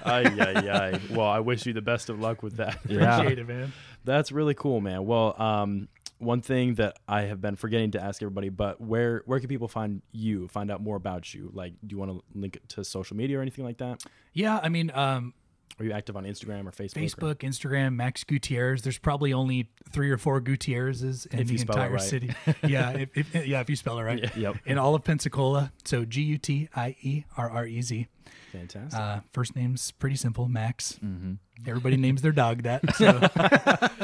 ay, 0.05 0.23
ay, 0.39 0.69
ay. 0.69 0.99
Well, 1.11 1.27
I 1.27 1.39
wish 1.39 1.65
you 1.67 1.73
the 1.73 1.81
best 1.81 2.09
of 2.09 2.19
luck 2.19 2.41
with 2.41 2.57
that. 2.57 2.79
Yeah. 2.87 3.15
Appreciate 3.17 3.39
it, 3.39 3.47
man. 3.47 3.73
That's 4.07 4.31
really 4.31 4.53
cool, 4.53 4.81
man. 4.81 5.05
Well, 5.05 5.39
um, 5.39 5.89
one 6.19 6.41
thing 6.41 6.75
that 6.75 6.97
I 7.07 7.23
have 7.23 7.41
been 7.41 7.55
forgetting 7.55 7.91
to 7.91 8.01
ask 8.01 8.21
everybody, 8.23 8.49
but 8.49 8.81
where 8.81 9.21
where 9.25 9.39
can 9.39 9.49
people 9.49 9.67
find 9.67 10.01
you? 10.11 10.47
Find 10.47 10.71
out 10.71 10.81
more 10.81 10.95
about 10.95 11.33
you? 11.33 11.51
Like, 11.53 11.73
do 11.85 11.93
you 11.93 11.99
want 11.99 12.11
to 12.11 12.23
link 12.33 12.55
it 12.55 12.67
to 12.69 12.83
social 12.83 13.15
media 13.15 13.37
or 13.37 13.41
anything 13.41 13.65
like 13.65 13.77
that? 13.77 14.03
Yeah, 14.33 14.59
I 14.63 14.69
mean, 14.69 14.91
um, 14.95 15.33
Are 15.79 15.85
you 15.85 15.91
active 15.91 16.15
on 16.17 16.23
Instagram 16.23 16.65
or 16.65 16.71
Facebook? 16.71 16.97
or- 17.21 17.35
Facebook, 17.35 17.35
Instagram, 17.47 17.95
Max 17.95 18.23
Gutierrez. 18.23 18.81
There's 18.81 18.97
probably 18.97 19.31
only 19.33 19.69
three 19.91 20.09
or 20.09 20.17
four 20.17 20.39
Gutierrez's 20.41 21.27
in 21.27 21.39
If 21.39 21.47
the 21.47 21.53
you 21.53 21.59
spell 21.59 21.75
it 21.75 21.79
entire 21.81 21.91
right. 21.93 22.01
city. 22.01 22.31
yeah, 22.67 22.91
if, 22.91 23.09
if, 23.15 23.45
yeah, 23.45 23.59
if 23.59 23.69
you 23.69 23.75
spell 23.75 23.99
it 23.99 24.03
right. 24.03 24.35
Yep. 24.35 24.55
In 24.65 24.77
all 24.79 24.95
of 24.95 25.03
Pensacola. 25.03 25.71
So 25.85 26.03
G 26.05 26.21
U 26.23 26.37
T 26.39 26.69
I 26.75 26.95
E 27.01 27.25
R 27.37 27.49
R 27.49 27.67
E 27.67 27.81
Z. 27.83 28.07
Fantastic. 28.51 28.99
Uh, 28.99 29.19
first 29.33 29.55
name's 29.55 29.91
pretty 29.91 30.15
simple, 30.15 30.47
Max. 30.47 30.99
Mm-hmm. 31.03 31.33
Everybody 31.67 31.97
names 31.97 32.21
their 32.21 32.31
dog 32.31 32.63
that. 32.63 32.83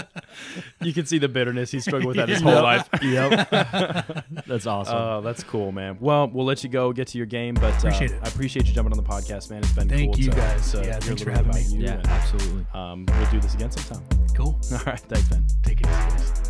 So 0.34 0.56
you 0.82 0.94
can 0.94 1.06
see 1.06 1.20
the 1.20 1.28
bitterness 1.30 1.70
he 1.70 1.80
struggled 1.80 2.08
with 2.08 2.18
that 2.18 2.28
his 2.28 2.42
whole 2.42 2.64
life. 2.64 2.90
Yep. 3.04 3.52
That's 4.48 4.66
awesome. 4.66 4.96
Oh, 4.98 5.22
that's 5.22 5.44
cool, 5.44 5.72
man. 5.72 5.98
Well, 6.00 6.28
we'll 6.28 6.46
let 6.46 6.64
you 6.64 6.70
go 6.72 6.92
get 6.92 7.08
to 7.10 7.18
your 7.20 7.28
game, 7.28 7.54
but 7.54 7.78
Appreciate 7.78 8.12
uh, 8.12 8.16
it. 8.16 8.20
I 8.24 8.28
appreciate 8.30 8.66
you 8.68 8.74
jumping 8.74 8.94
on 8.94 8.98
the 8.98 9.08
podcast, 9.08 9.52
man. 9.52 9.60
It's 9.60 9.72
been 9.74 9.88
Thank 9.88 10.16
cool 10.16 10.24
you 10.24 10.32
to, 10.32 10.36
guys. 10.36 10.72
to 10.72 10.84
Yeah, 10.84 11.00
thanks 11.00 11.22
for 11.22 11.30
having 11.30 11.54
me. 11.54 11.62
you. 11.62 11.84
yeah, 11.86 11.94
and, 12.00 12.08
absolutely. 12.08 12.66
um, 12.74 13.06
we'll 13.06 13.30
do 13.32 13.40
this 13.40 13.54
again 13.54 13.70
sometime. 13.70 14.04
cool. 14.36 14.60
All 14.72 14.80
right, 14.88 15.00
thanks, 15.00 15.30
man. 15.30 15.46
Take 15.62 15.82
it 15.82 15.88
easy. 15.88 16.43